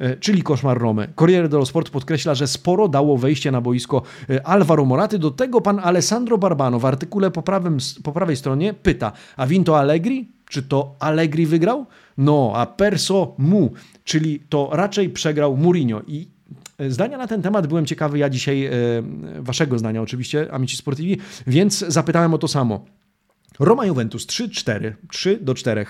E, 0.00 0.16
czyli 0.16 0.42
koszmar 0.42 0.78
Romy. 0.78 1.08
Corriere 1.16 1.48
dello 1.48 1.66
Sport 1.66 1.90
podkreśla, 1.90 2.34
że 2.34 2.46
sporo 2.46 2.88
dało 2.88 3.18
wejście 3.18 3.50
na 3.50 3.60
boisko 3.60 4.02
e, 4.30 4.46
Alvaro 4.46 4.84
Moraty. 4.84 5.18
Do 5.18 5.30
tego 5.30 5.60
pan 5.60 5.78
Alessandro 5.78 6.38
Barbano 6.38 6.78
w 6.78 6.84
artykule 6.84 7.30
po, 7.30 7.42
prawym, 7.42 7.78
po 8.02 8.12
prawej 8.12 8.36
stronie 8.36 8.74
pyta, 8.74 9.12
a 9.36 9.46
Vinto 9.46 9.78
Allegri? 9.78 10.28
Czy 10.48 10.62
to 10.62 10.94
Allegri 10.98 11.46
wygrał? 11.46 11.86
No, 12.18 12.52
a 12.54 12.66
perso 12.66 13.34
mu, 13.38 13.70
czyli 14.04 14.40
to 14.48 14.68
raczej 14.72 15.10
przegrał 15.10 15.56
Mourinho. 15.56 16.02
I 16.06 16.28
e, 16.78 16.90
Zdania 16.90 17.18
na 17.18 17.26
ten 17.26 17.42
temat 17.42 17.66
byłem 17.66 17.86
ciekawy 17.86 18.18
ja 18.18 18.30
dzisiaj, 18.30 18.64
e, 18.64 18.72
waszego 19.38 19.78
zdania 19.78 20.02
oczywiście, 20.02 20.52
Amici 20.52 20.76
Sportivi, 20.76 21.18
więc 21.46 21.78
zapytałem 21.78 22.34
o 22.34 22.38
to 22.38 22.48
samo. 22.48 22.84
Roma 23.58 23.86
Juventus 23.86 24.26
3-4, 24.26 24.92
3 25.10 25.38
do 25.42 25.54
4. 25.54 25.86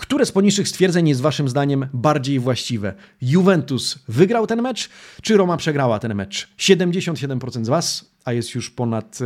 Które 0.00 0.26
z 0.26 0.32
poniższych 0.32 0.68
stwierdzeń 0.68 1.08
jest 1.08 1.20
Waszym 1.20 1.48
zdaniem 1.48 1.86
bardziej 1.92 2.40
właściwe? 2.40 2.94
Juventus 3.22 3.98
wygrał 4.08 4.46
ten 4.46 4.62
mecz, 4.62 4.90
czy 5.22 5.36
Roma 5.36 5.56
przegrała 5.56 5.98
ten 5.98 6.14
mecz? 6.14 6.48
77% 6.58 7.64
z 7.64 7.68
Was, 7.68 8.10
a 8.24 8.32
jest 8.32 8.54
już 8.54 8.70
ponad 8.70 9.18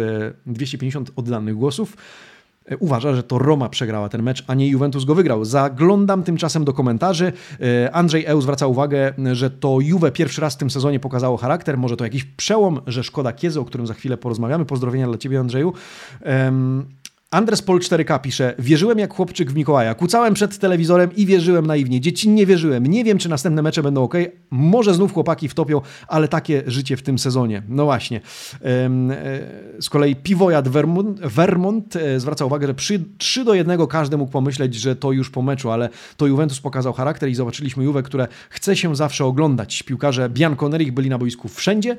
250 0.46 1.08
e, 1.08 1.12
oddanych 1.16 1.54
głosów, 1.54 1.96
e, 2.66 2.76
uważa, 2.76 3.14
że 3.14 3.22
to 3.22 3.38
Roma 3.38 3.68
przegrała 3.68 4.08
ten 4.08 4.22
mecz, 4.22 4.44
a 4.46 4.54
nie 4.54 4.68
Juventus 4.68 5.04
go 5.04 5.14
wygrał. 5.14 5.44
Zaglądam 5.44 6.22
tymczasem 6.22 6.64
do 6.64 6.72
komentarzy. 6.72 7.32
E, 7.60 7.92
Andrzej 7.92 8.24
Eł 8.26 8.40
zwraca 8.40 8.66
uwagę, 8.66 9.14
że 9.32 9.50
to 9.50 9.80
Juve 9.80 10.12
pierwszy 10.12 10.40
raz 10.40 10.54
w 10.54 10.58
tym 10.58 10.70
sezonie 10.70 11.00
pokazało 11.00 11.37
charakter. 11.37 11.78
Może 11.78 11.96
to 11.96 12.04
jakiś 12.04 12.24
przełom, 12.24 12.80
że 12.87 13.04
szkoda 13.04 13.32
Kiezy, 13.32 13.60
o 13.60 13.64
którym 13.64 13.87
za 13.87 13.94
chwilę 13.94 14.16
porozmawiamy. 14.16 14.64
Pozdrowienia 14.64 15.06
dla 15.06 15.18
Ciebie, 15.18 15.40
Andrzeju. 15.40 15.72
Andres 17.34 17.62
Pol 17.62 17.78
4K 17.78 18.20
pisze, 18.20 18.54
wierzyłem 18.58 18.98
jak 18.98 19.14
chłopczyk 19.14 19.50
w 19.50 19.54
Mikołaja, 19.54 19.94
kucałem 19.94 20.34
przed 20.34 20.58
telewizorem 20.58 21.10
i 21.16 21.26
wierzyłem 21.26 21.66
naiwnie, 21.66 22.00
dziecinnie 22.00 22.46
wierzyłem, 22.46 22.86
nie 22.86 23.04
wiem 23.04 23.18
czy 23.18 23.28
następne 23.28 23.62
mecze 23.62 23.82
będą 23.82 24.02
ok, 24.02 24.14
może 24.50 24.94
znów 24.94 25.12
chłopaki 25.12 25.48
wtopią, 25.48 25.80
ale 26.08 26.28
takie 26.28 26.62
życie 26.66 26.96
w 26.96 27.02
tym 27.02 27.18
sezonie. 27.18 27.62
No 27.68 27.84
właśnie. 27.84 28.20
E, 28.54 28.60
z 29.80 29.90
kolei 29.90 30.16
Piwojad 30.16 30.68
Vermont, 31.22 31.96
e, 31.96 32.20
zwraca 32.20 32.44
uwagę, 32.44 32.66
że 32.66 32.74
przy 32.74 33.04
3 33.18 33.44
do 33.44 33.54
1 33.54 33.86
każdy 33.86 34.16
mógł 34.16 34.32
pomyśleć, 34.32 34.74
że 34.74 34.96
to 34.96 35.12
już 35.12 35.30
po 35.30 35.42
meczu, 35.42 35.70
ale 35.70 35.88
to 36.16 36.26
Juventus 36.26 36.60
pokazał 36.60 36.92
charakter 36.92 37.28
i 37.28 37.34
zobaczyliśmy 37.34 37.84
Juve, 37.84 38.02
które 38.02 38.28
chce 38.50 38.76
się 38.76 38.96
zawsze 38.96 39.24
oglądać. 39.24 39.82
Piłkarze 39.82 40.28
Bianconerich 40.28 40.92
byli 40.92 41.10
na 41.10 41.18
boisku 41.18 41.48
wszędzie 41.48 41.96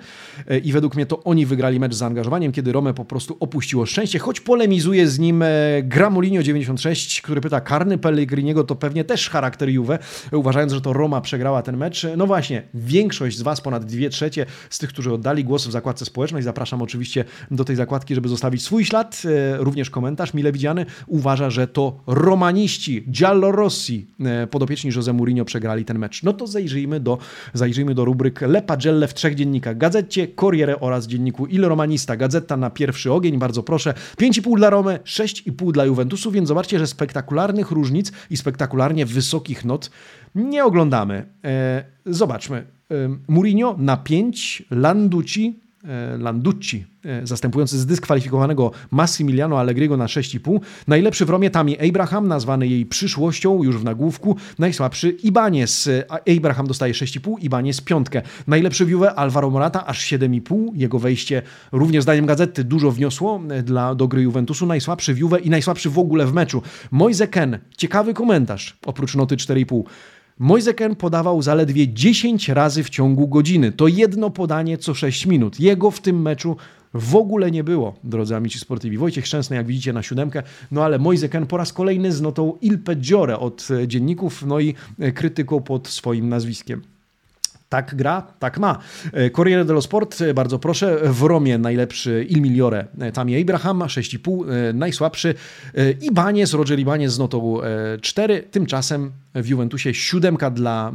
e, 0.48 0.58
i 0.58 0.72
według 0.72 0.96
mnie 0.96 1.06
to 1.06 1.24
oni 1.24 1.46
wygrali 1.46 1.80
mecz 1.80 1.94
z 1.94 1.98
zaangażowaniem, 1.98 2.52
kiedy 2.52 2.72
Rome 2.72 2.94
po 2.94 3.06
prostu 3.06 3.38
opuściło 3.40 3.86
szczęście, 3.86 4.20
choć 4.20 4.40
polemizuje 4.40 5.08
z 5.08 5.20
nim 5.20 5.25
nim 5.26 5.42
e, 5.42 5.48
Gramolinio 5.84 6.44
96, 6.44 7.22
który 7.22 7.42
pyta, 7.42 7.62
karny 7.62 7.98
Pellegriniego 7.98 8.64
to 8.64 8.76
pewnie 8.76 9.04
też 9.04 9.30
charakter 9.30 9.70
Juve, 9.70 10.00
uważając, 10.32 10.74
że 10.74 10.82
to 10.82 10.94
Roma 10.94 11.22
przegrała 11.22 11.62
ten 11.62 11.78
mecz. 11.78 12.08
No 12.18 12.28
właśnie, 12.28 12.64
większość 12.74 13.38
z 13.38 13.42
Was, 13.42 13.62
ponad 13.62 13.86
dwie 13.86 14.10
trzecie 14.10 14.46
z 14.70 14.80
tych, 14.80 14.90
którzy 14.90 15.14
oddali 15.14 15.44
głos 15.44 15.68
w 15.68 15.72
zakładce 15.72 16.06
społecznej, 16.06 16.44
zapraszam 16.44 16.82
oczywiście 16.82 17.26
do 17.52 17.66
tej 17.66 17.76
zakładki, 17.76 18.16
żeby 18.16 18.30
zostawić 18.30 18.64
swój 18.64 18.86
ślad, 18.86 19.22
e, 19.26 19.58
również 19.58 19.90
komentarz 19.90 20.34
mile 20.34 20.52
widziany, 20.52 20.86
uważa, 21.08 21.50
że 21.50 21.68
to 21.68 22.00
romaniści, 22.08 23.06
Giallorossi, 23.12 24.08
e, 24.26 24.48
podopieczni 24.48 24.92
Jose 24.96 25.14
Mourinho 25.14 25.46
przegrali 25.46 25.86
ten 25.86 26.00
mecz. 26.00 26.24
No 26.24 26.34
to 26.34 26.48
zajrzyjmy 26.48 27.00
do, 27.00 27.18
zajrzyjmy 27.54 27.96
do 27.96 28.06
rubryk 28.06 28.42
Le 28.42 28.62
Pagelle 28.62 29.08
w 29.08 29.14
trzech 29.14 29.36
dziennikach. 29.36 29.78
Gazecie, 29.78 30.28
Corriere 30.28 30.80
oraz 30.80 31.08
dzienniku 31.08 31.46
Il 31.46 31.66
Romanista. 31.66 32.16
Gazeta 32.16 32.58
na 32.58 32.70
pierwszy 32.70 33.12
ogień, 33.12 33.38
bardzo 33.38 33.64
proszę. 33.64 33.94
5,5 34.18 34.58
dla 34.58 34.70
Romy, 34.70 35.00
6,5 35.06 35.72
dla 35.72 35.86
Juventusu, 35.86 36.32
więc 36.32 36.48
zobaczcie, 36.48 36.80
że 36.80 36.88
spektakularnych 36.88 37.72
różnic 37.72 38.12
i 38.30 38.38
spektakularnie 38.38 39.06
wysokich 39.06 39.66
not 39.66 39.90
nie 40.36 40.66
oglądamy. 40.66 41.26
E, 41.44 41.84
zobaczmy. 42.06 42.58
E, 42.58 42.96
Mourinho 43.28 43.76
na 43.80 43.98
5, 43.98 44.64
Landucci 44.72 45.65
Landucci, 46.18 46.86
zastępujący 47.24 47.80
zdyskwalifikowanego 47.80 48.72
Massimiliano 48.92 49.60
Allegriego 49.60 49.98
na 49.98 50.06
6,5. 50.06 50.60
Najlepszy 50.88 51.26
w 51.26 51.30
Romie 51.30 51.50
Tami 51.50 51.90
Abraham, 51.90 52.28
nazwany 52.28 52.68
jej 52.68 52.86
przyszłością 52.86 53.64
już 53.64 53.78
w 53.78 53.84
nagłówku. 53.84 54.36
Najsłabszy 54.60 55.10
Ibanez. 55.10 55.90
Abraham 56.38 56.68
dostaje 56.68 56.94
6,5, 56.94 57.36
Ibanez 57.42 57.82
piątkę. 57.82 58.22
Najlepszy 58.48 58.86
w 58.86 58.90
Juve 58.90 59.14
Alvaro 59.16 59.50
Morata 59.50 59.86
aż 59.86 60.06
7,5. 60.06 60.72
Jego 60.74 61.00
wejście 61.00 61.42
również 61.72 62.04
zdaniem 62.04 62.26
gazety 62.26 62.64
dużo 62.64 62.92
wniosło 62.92 63.42
dla, 63.64 63.96
do 63.96 64.08
gry 64.08 64.22
Juventusu. 64.22 64.66
Najsłabszy 64.66 65.14
w 65.14 65.18
Juve 65.18 65.40
i 65.44 65.50
najsłabszy 65.50 65.90
w 65.90 66.00
ogóle 66.00 66.26
w 66.26 66.34
meczu. 66.34 66.62
Moise 66.92 67.28
Ken, 67.28 67.60
ciekawy 67.78 68.14
komentarz, 68.14 68.78
oprócz 68.86 69.16
noty 69.16 69.36
4,5. 69.36 69.84
Moise 70.40 70.74
Ken 70.74 70.96
podawał 70.96 71.42
zaledwie 71.42 71.94
10 71.94 72.50
razy 72.50 72.84
w 72.84 72.90
ciągu 72.90 73.28
godziny. 73.28 73.72
To 73.72 73.88
jedno 73.88 74.30
podanie 74.30 74.78
co 74.78 74.94
6 74.94 75.26
minut. 75.26 75.60
Jego 75.60 75.92
w 75.92 76.02
tym 76.02 76.22
meczu 76.22 76.58
w 76.94 77.16
ogóle 77.16 77.52
nie 77.52 77.64
było, 77.64 77.96
drodzy 78.04 78.36
amici 78.36 78.60
sportivi. 78.60 78.98
Wojciech 78.98 79.28
Szczęsny, 79.28 79.56
jak 79.56 79.68
widzicie, 79.68 79.94
na 79.94 80.04
siódemkę, 80.04 80.44
no 80.72 80.84
ale 80.84 81.00
Moise 81.00 81.30
Ken 81.30 81.48
po 81.48 81.58
raz 81.58 81.74
kolejny 81.74 82.12
z 82.12 82.22
notą 82.22 82.58
Il 82.62 82.80
Peggiore 82.80 83.40
od 83.40 83.68
dzienników, 83.88 84.46
no 84.46 84.60
i 84.60 84.74
krytyką 85.14 85.62
pod 85.62 85.88
swoim 85.88 86.30
nazwiskiem. 86.30 86.82
Tak 87.70 87.96
gra, 87.96 88.22
tak 88.40 88.58
ma. 88.58 88.78
E, 89.14 89.30
Corriere 89.30 89.66
dello 89.66 89.82
Sport, 89.82 90.22
e, 90.22 90.34
bardzo 90.34 90.60
proszę. 90.60 91.00
W 91.04 91.22
Romie 91.22 91.58
najlepszy 91.58 92.26
Il 92.30 92.42
Migliore 92.42 92.88
e, 93.00 93.12
Tammy 93.12 93.42
Abraham, 93.42 93.80
6,5. 93.80 94.74
Najsłabszy 94.74 95.34
Ibanez, 96.02 96.54
Roger 96.54 96.80
Ibanez 96.80 97.14
z 97.14 97.20
notą 97.20 97.58
4. 98.02 98.44
Tymczasem 98.52 99.12
w 99.36 99.48
Juventusie 99.48 99.94
siódemka 99.94 100.50
dla 100.50 100.92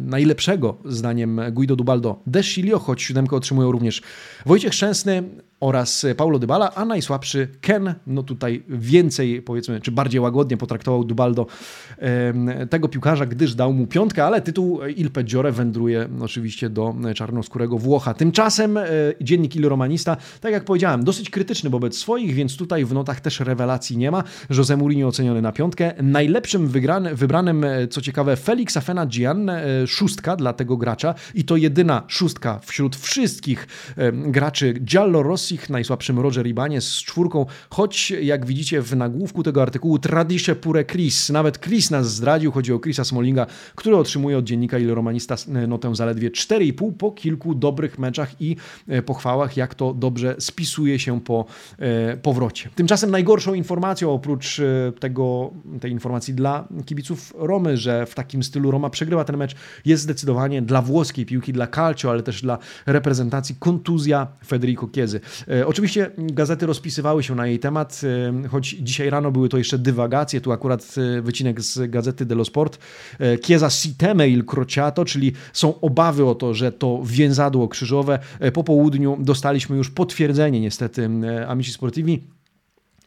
najlepszego, 0.00 0.76
zdaniem 0.84 1.40
Guido 1.52 1.76
Dubaldo, 1.76 2.22
Deschilio, 2.26 2.78
choć 2.78 3.02
siódemkę 3.02 3.36
otrzymują 3.36 3.72
również 3.72 4.02
Wojciech 4.46 4.74
Szczęsny, 4.74 5.22
oraz 5.60 6.06
Paulo 6.16 6.38
Dybala, 6.38 6.74
a 6.74 6.84
najsłabszy 6.84 7.48
Ken, 7.60 7.94
no 8.06 8.22
tutaj 8.22 8.62
więcej 8.68 9.42
powiedzmy, 9.42 9.80
czy 9.80 9.90
bardziej 9.90 10.20
łagodnie 10.20 10.56
potraktował 10.56 11.04
Dubaldo 11.04 11.46
tego 12.70 12.88
piłkarza, 12.88 13.26
gdyż 13.26 13.54
dał 13.54 13.72
mu 13.72 13.86
piątkę, 13.86 14.24
ale 14.24 14.40
tytuł 14.40 14.80
Il 14.96 15.10
Peggiore 15.10 15.52
wędruje 15.52 16.08
oczywiście 16.20 16.70
do 16.70 16.94
czarnoskórego 17.14 17.78
Włocha. 17.78 18.14
Tymczasem 18.14 18.76
e, 18.76 18.86
dziennik 19.20 19.56
Il 19.56 19.68
Romanista, 19.68 20.16
tak 20.40 20.52
jak 20.52 20.64
powiedziałem, 20.64 21.04
dosyć 21.04 21.30
krytyczny 21.30 21.70
wobec 21.70 21.98
swoich, 21.98 22.34
więc 22.34 22.56
tutaj 22.56 22.84
w 22.84 22.92
notach 22.92 23.20
też 23.20 23.40
rewelacji 23.40 23.96
nie 23.96 24.10
ma. 24.10 24.24
Jose 24.50 24.76
Mourinho 24.76 25.08
oceniony 25.08 25.42
na 25.42 25.52
piątkę. 25.52 25.92
Najlepszym 26.02 26.68
wybranym, 27.14 27.64
e, 27.64 27.88
co 27.88 28.00
ciekawe, 28.00 28.36
Felix 28.36 28.76
Afena 28.76 29.06
Gian, 29.06 29.50
e, 29.50 29.86
szóstka 29.86 30.36
dla 30.36 30.52
tego 30.52 30.76
gracza 30.76 31.14
i 31.34 31.44
to 31.44 31.56
jedyna 31.56 32.02
szóstka 32.08 32.58
wśród 32.62 32.96
wszystkich 32.96 33.66
graczy 34.12 34.72
Giallo 34.72 35.22
Rossi 35.22 35.49
Rosich, 35.50 35.70
najsłabszym 35.70 36.18
Roger 36.18 36.46
Ibanez 36.46 36.88
z 36.94 37.02
czwórką, 37.02 37.46
choć 37.70 38.10
jak 38.10 38.46
widzicie 38.46 38.82
w 38.82 38.96
nagłówku 38.96 39.42
tego 39.42 39.62
artykułu 39.62 39.98
Tradisze 39.98 40.56
pure 40.56 40.84
Chris, 40.84 41.30
nawet 41.30 41.58
Chris 41.60 41.90
nas 41.90 42.14
zdradził, 42.14 42.52
chodzi 42.52 42.72
o 42.72 42.78
Chrisa 42.78 43.04
Smolinga, 43.04 43.46
który 43.74 43.96
otrzymuje 43.96 44.38
od 44.38 44.44
dziennika 44.44 44.78
Il 44.78 44.94
Romanista 44.94 45.34
notę 45.68 45.94
zaledwie 45.94 46.30
4,5 46.30 46.92
po 46.92 47.12
kilku 47.12 47.54
dobrych 47.54 47.98
meczach 47.98 48.40
i 48.40 48.56
e, 48.88 49.02
pochwałach, 49.02 49.56
jak 49.56 49.74
to 49.74 49.94
dobrze 49.94 50.34
spisuje 50.38 50.98
się 50.98 51.20
po 51.20 51.44
e, 51.78 52.16
powrocie. 52.16 52.68
Tymczasem 52.74 53.10
najgorszą 53.10 53.54
informacją 53.54 54.12
oprócz 54.12 54.60
e, 54.60 54.92
tego, 55.00 55.50
tej 55.80 55.92
informacji 55.92 56.34
dla 56.34 56.68
kibiców 56.86 57.34
Romy, 57.38 57.76
że 57.76 58.06
w 58.06 58.14
takim 58.14 58.42
stylu 58.42 58.70
Roma 58.70 58.90
przegrywa 58.90 59.24
ten 59.24 59.36
mecz, 59.36 59.54
jest 59.84 60.02
zdecydowanie 60.02 60.62
dla 60.62 60.82
włoskiej 60.82 61.26
piłki, 61.26 61.52
dla 61.52 61.66
Calcio, 61.66 62.10
ale 62.10 62.22
też 62.22 62.42
dla 62.42 62.58
reprezentacji 62.86 63.56
kontuzja 63.58 64.26
Federico 64.46 64.88
Chiesa. 64.94 65.18
E, 65.48 65.66
oczywiście 65.66 66.10
gazety 66.18 66.66
rozpisywały 66.66 67.22
się 67.22 67.34
na 67.34 67.46
jej 67.46 67.58
temat, 67.58 68.00
e, 68.44 68.48
choć 68.48 68.68
dzisiaj 68.68 69.10
rano 69.10 69.30
były 69.30 69.48
to 69.48 69.58
jeszcze 69.58 69.78
dywagacje. 69.78 70.40
Tu 70.40 70.52
akurat 70.52 70.94
e, 71.18 71.22
wycinek 71.22 71.60
z 71.60 71.90
gazety 71.90 72.26
dello 72.26 72.44
Sport. 72.44 72.78
Chiesa 73.46 73.70
si 73.70 73.94
teme 73.94 74.28
il 74.28 74.44
crociato, 74.44 75.04
czyli 75.04 75.32
są 75.52 75.80
obawy 75.80 76.26
o 76.26 76.34
to, 76.34 76.54
że 76.54 76.72
to 76.72 77.00
więzadło 77.04 77.68
krzyżowe. 77.68 78.18
Po 78.52 78.64
południu 78.64 79.16
dostaliśmy 79.20 79.76
już 79.76 79.90
potwierdzenie 79.90 80.60
niestety 80.60 81.10
Amici 81.48 81.72
Sportivi 81.72 82.20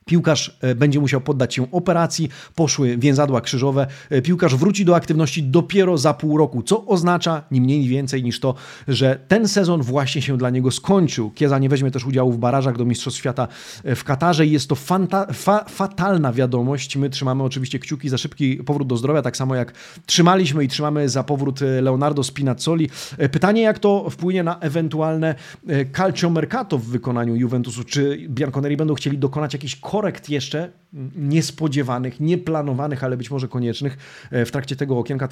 Piłkarz 0.06 0.58
e, 0.62 0.76
będzie 0.76 1.00
musiał 1.00 1.22
poddać 1.22 1.56
się 1.56 1.72
operacji, 1.72 2.30
poszły 2.56 2.98
więzadła 2.98 3.42
krzyżowe. 3.42 3.88
E, 4.10 4.22
piłkarz 4.22 4.56
wróci 4.56 4.86
do 4.86 4.96
aktywności 4.96 5.44
dopiero 5.44 5.98
za 5.98 6.14
pół 6.14 6.38
roku, 6.38 6.64
co 6.64 6.86
oznacza 6.86 7.44
ni 7.52 7.62
mniej 7.62 7.80
ni 7.80 7.88
więcej 7.88 8.24
niż 8.24 8.40
to, 8.40 8.56
że 8.88 9.20
ten 9.28 9.48
sezon 9.48 9.82
właśnie 9.82 10.22
się 10.22 10.38
dla 10.38 10.50
niego 10.50 10.72
skończył. 10.72 11.32
Kieza 11.32 11.60
nie 11.60 11.70
weźmie 11.70 11.92
też 11.92 12.06
udziału 12.06 12.32
w 12.32 12.38
barażach 12.38 12.78
do 12.78 12.86
Mistrzostw 12.86 13.20
Świata 13.20 13.48
e, 13.84 13.96
w 13.96 14.04
Katarze 14.04 14.46
i 14.46 14.52
jest 14.52 14.70
to 14.70 14.76
fanta, 14.76 15.28
fa, 15.34 15.66
fatalna 15.70 16.34
wiadomość. 16.34 16.98
My 16.98 17.10
trzymamy 17.10 17.44
oczywiście 17.44 17.80
kciuki 17.80 18.10
za 18.10 18.18
szybki 18.18 18.58
powrót 18.58 18.88
do 18.88 18.98
zdrowia, 18.98 19.22
tak 19.22 19.38
samo 19.38 19.56
jak 19.56 19.74
trzymaliśmy 20.06 20.64
i 20.64 20.68
trzymamy 20.68 21.10
za 21.10 21.24
powrót 21.24 21.60
Leonardo 21.82 22.24
Spinazzoli. 22.24 22.90
Pytanie, 23.32 23.62
jak 23.62 23.80
to 23.80 24.10
wpłynie 24.10 24.44
na 24.44 24.60
ewentualne 24.60 25.36
calcio 25.98 26.30
mercato 26.30 26.78
w 26.78 26.86
wykonaniu 26.86 27.36
Juventusu. 27.36 27.84
Czy 27.84 28.18
Bianconeri 28.30 28.78
będą 28.78 28.94
chcieli 28.94 29.18
dokonać 29.18 29.54
jakichś 29.54 29.76
korekt 29.94 30.30
jeszcze 30.30 30.70
niespodziewanych, 31.16 32.20
nieplanowanych, 32.20 33.04
ale 33.04 33.18
być 33.18 33.32
może 33.32 33.48
koniecznych 33.48 33.98
e, 34.32 34.46
w 34.46 34.52
trakcie 34.52 34.76
tego 34.76 35.00
okienka 35.00 35.28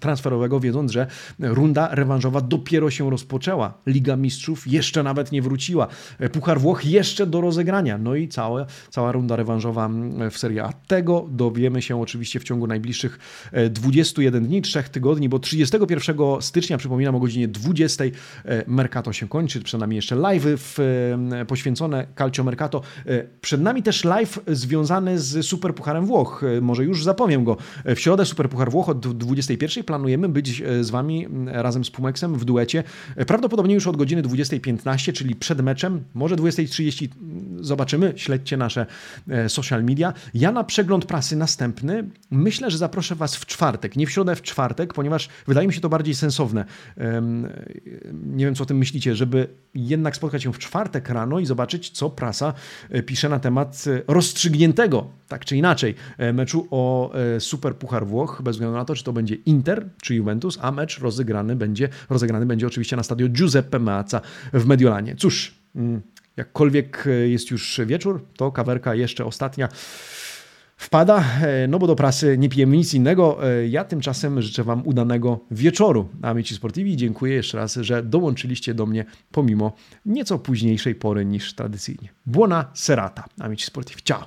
transferowego, 0.00 0.60
wiedząc, 0.60 0.92
że 0.92 1.06
runda 1.38 1.88
rewanżowa 1.92 2.40
dopiero 2.40 2.90
się 2.90 3.10
rozpoczęła. 3.10 3.74
Liga 3.86 4.16
Mistrzów 4.16 4.66
jeszcze 4.66 5.02
nawet 5.02 5.32
nie 5.32 5.42
wróciła. 5.42 5.88
E, 6.18 6.28
Puchar 6.28 6.60
Włoch 6.60 6.84
jeszcze 6.84 7.26
do 7.26 7.40
rozegrania. 7.40 7.98
No 7.98 8.14
i 8.14 8.28
cała, 8.28 8.66
cała 8.90 9.12
runda 9.12 9.36
rewanżowa 9.36 9.90
w 10.30 10.38
Serie 10.38 10.64
A. 10.64 10.72
Tego 10.72 11.26
dowiemy 11.30 11.82
się 11.82 12.00
oczywiście 12.00 12.40
w 12.40 12.44
ciągu 12.44 12.66
najbliższych 12.66 13.18
21 13.70 14.44
e, 14.44 14.46
dni, 14.46 14.62
3 14.62 14.82
tygodni, 14.82 15.28
bo 15.28 15.38
31 15.38 16.16
stycznia, 16.40 16.78
przypominam 16.78 17.14
o 17.14 17.20
godzinie 17.20 17.48
20 17.48 18.04
Mercato 18.66 19.12
się 19.12 19.28
kończy, 19.28 19.60
przed 19.60 19.80
nami 19.80 19.96
jeszcze 19.96 20.16
live 20.16 20.76
poświęcone 21.46 22.06
Calcio 22.18 22.44
Mercato. 22.44 22.82
Przed 23.44 23.60
nami 23.60 23.82
też 23.82 24.04
live 24.04 24.40
związany 24.46 25.18
z 25.18 25.46
Superpucharem 25.46 26.06
Włoch. 26.06 26.42
Może 26.60 26.84
już 26.84 27.04
zapowiem 27.04 27.44
go. 27.44 27.56
W 27.84 27.98
środę 27.98 28.26
Superpuchar 28.26 28.70
Włoch 28.70 28.88
od 28.88 29.16
21 29.16 29.84
planujemy 29.84 30.28
być 30.28 30.60
e, 30.60 30.84
z 30.84 30.90
Wami 30.90 31.26
razem 31.46 31.84
z 31.84 31.90
Pumeksem 31.90 32.34
w 32.38 32.44
duecie. 32.44 32.84
Prawdopodobnie 33.26 33.74
już 33.74 33.86
od 33.86 33.96
godziny 33.96 34.22
20.15, 34.22 35.12
czyli 35.12 35.34
przed 35.36 35.60
meczem, 35.60 36.04
może 36.14 36.36
20.30. 36.36 37.08
Zobaczymy. 37.60 38.12
Śledźcie 38.16 38.56
nasze 38.56 38.86
e, 39.28 39.48
social 39.48 39.84
media. 39.84 40.12
Ja 40.34 40.52
na 40.52 40.64
przegląd 40.64 41.04
prasy 41.04 41.36
następny 41.36 42.10
myślę, 42.30 42.70
że 42.70 42.78
zaproszę 42.78 43.14
Was 43.14 43.36
w 43.36 43.46
czwartek. 43.46 43.96
Nie 43.96 44.06
w 44.06 44.10
środę, 44.10 44.36
w 44.36 44.42
czwartek, 44.42 44.94
ponieważ 44.94 45.28
wydaje 45.46 45.66
mi 45.66 45.74
się 45.74 45.80
to 45.80 45.88
bardziej 45.88 46.14
sensowne. 46.14 46.64
Nie 48.12 48.44
wiem, 48.44 48.54
co 48.54 48.62
o 48.62 48.66
tym 48.66 48.78
myślicie, 48.78 49.16
żeby 49.16 49.48
jednak 49.74 50.16
spotkać 50.16 50.42
się 50.42 50.52
w 50.52 50.58
czwartek 50.58 51.08
rano 51.08 51.38
i 51.38 51.46
zobaczyć, 51.46 51.90
co 51.90 52.10
prasa 52.10 52.54
e, 52.90 53.02
pisze 53.02 53.28
na 53.28 53.33
temat 53.38 53.84
roz 54.08 54.24
rozstrzygniętego, 54.24 55.10
tak 55.28 55.44
czy 55.44 55.56
inaczej, 55.56 55.94
e, 56.18 56.32
meczu 56.32 56.68
o 56.70 57.14
e, 57.14 57.40
Super 57.40 57.76
Puchar 57.76 58.06
Włoch, 58.06 58.42
bez 58.44 58.56
względu 58.56 58.76
na 58.76 58.84
to, 58.84 58.94
czy 58.94 59.04
to 59.04 59.12
będzie 59.12 59.34
Inter 59.34 59.88
czy 60.02 60.14
Juventus, 60.14 60.58
a 60.60 60.72
mecz 60.72 60.98
rozegrany 60.98 61.56
będzie, 61.56 61.88
rozegrany 62.10 62.46
będzie 62.46 62.66
oczywiście 62.66 62.96
na 62.96 63.02
stadionie 63.02 63.32
Giuseppe 63.32 63.78
Meazza 63.78 64.20
w 64.52 64.66
Mediolanie. 64.66 65.16
Cóż, 65.16 65.54
mm, 65.76 66.02
jakkolwiek 66.36 67.06
e, 67.06 67.10
jest 67.10 67.50
już 67.50 67.80
wieczór, 67.86 68.24
to 68.36 68.52
kawerka 68.52 68.94
jeszcze 68.94 69.24
ostatnia 69.24 69.68
wpada, 70.76 71.24
no 71.68 71.78
bo 71.78 71.86
do 71.86 71.96
prasy 71.96 72.38
nie 72.38 72.48
pijemy 72.48 72.76
nic 72.76 72.94
innego. 72.94 73.38
Ja 73.68 73.84
tymczasem 73.84 74.42
życzę 74.42 74.64
Wam 74.64 74.86
udanego 74.86 75.40
wieczoru. 75.50 76.08
Amici 76.22 76.54
Sportivi, 76.54 76.96
dziękuję 76.96 77.34
jeszcze 77.34 77.58
raz, 77.58 77.74
że 77.74 78.02
dołączyliście 78.02 78.74
do 78.74 78.86
mnie 78.86 79.04
pomimo 79.30 79.72
nieco 80.06 80.38
późniejszej 80.38 80.94
pory 80.94 81.24
niż 81.24 81.54
tradycyjnie. 81.54 82.08
Buona 82.26 82.70
serata, 82.74 83.24
Amici 83.40 83.66
Sportivi. 83.66 84.02
Ciao! 84.02 84.24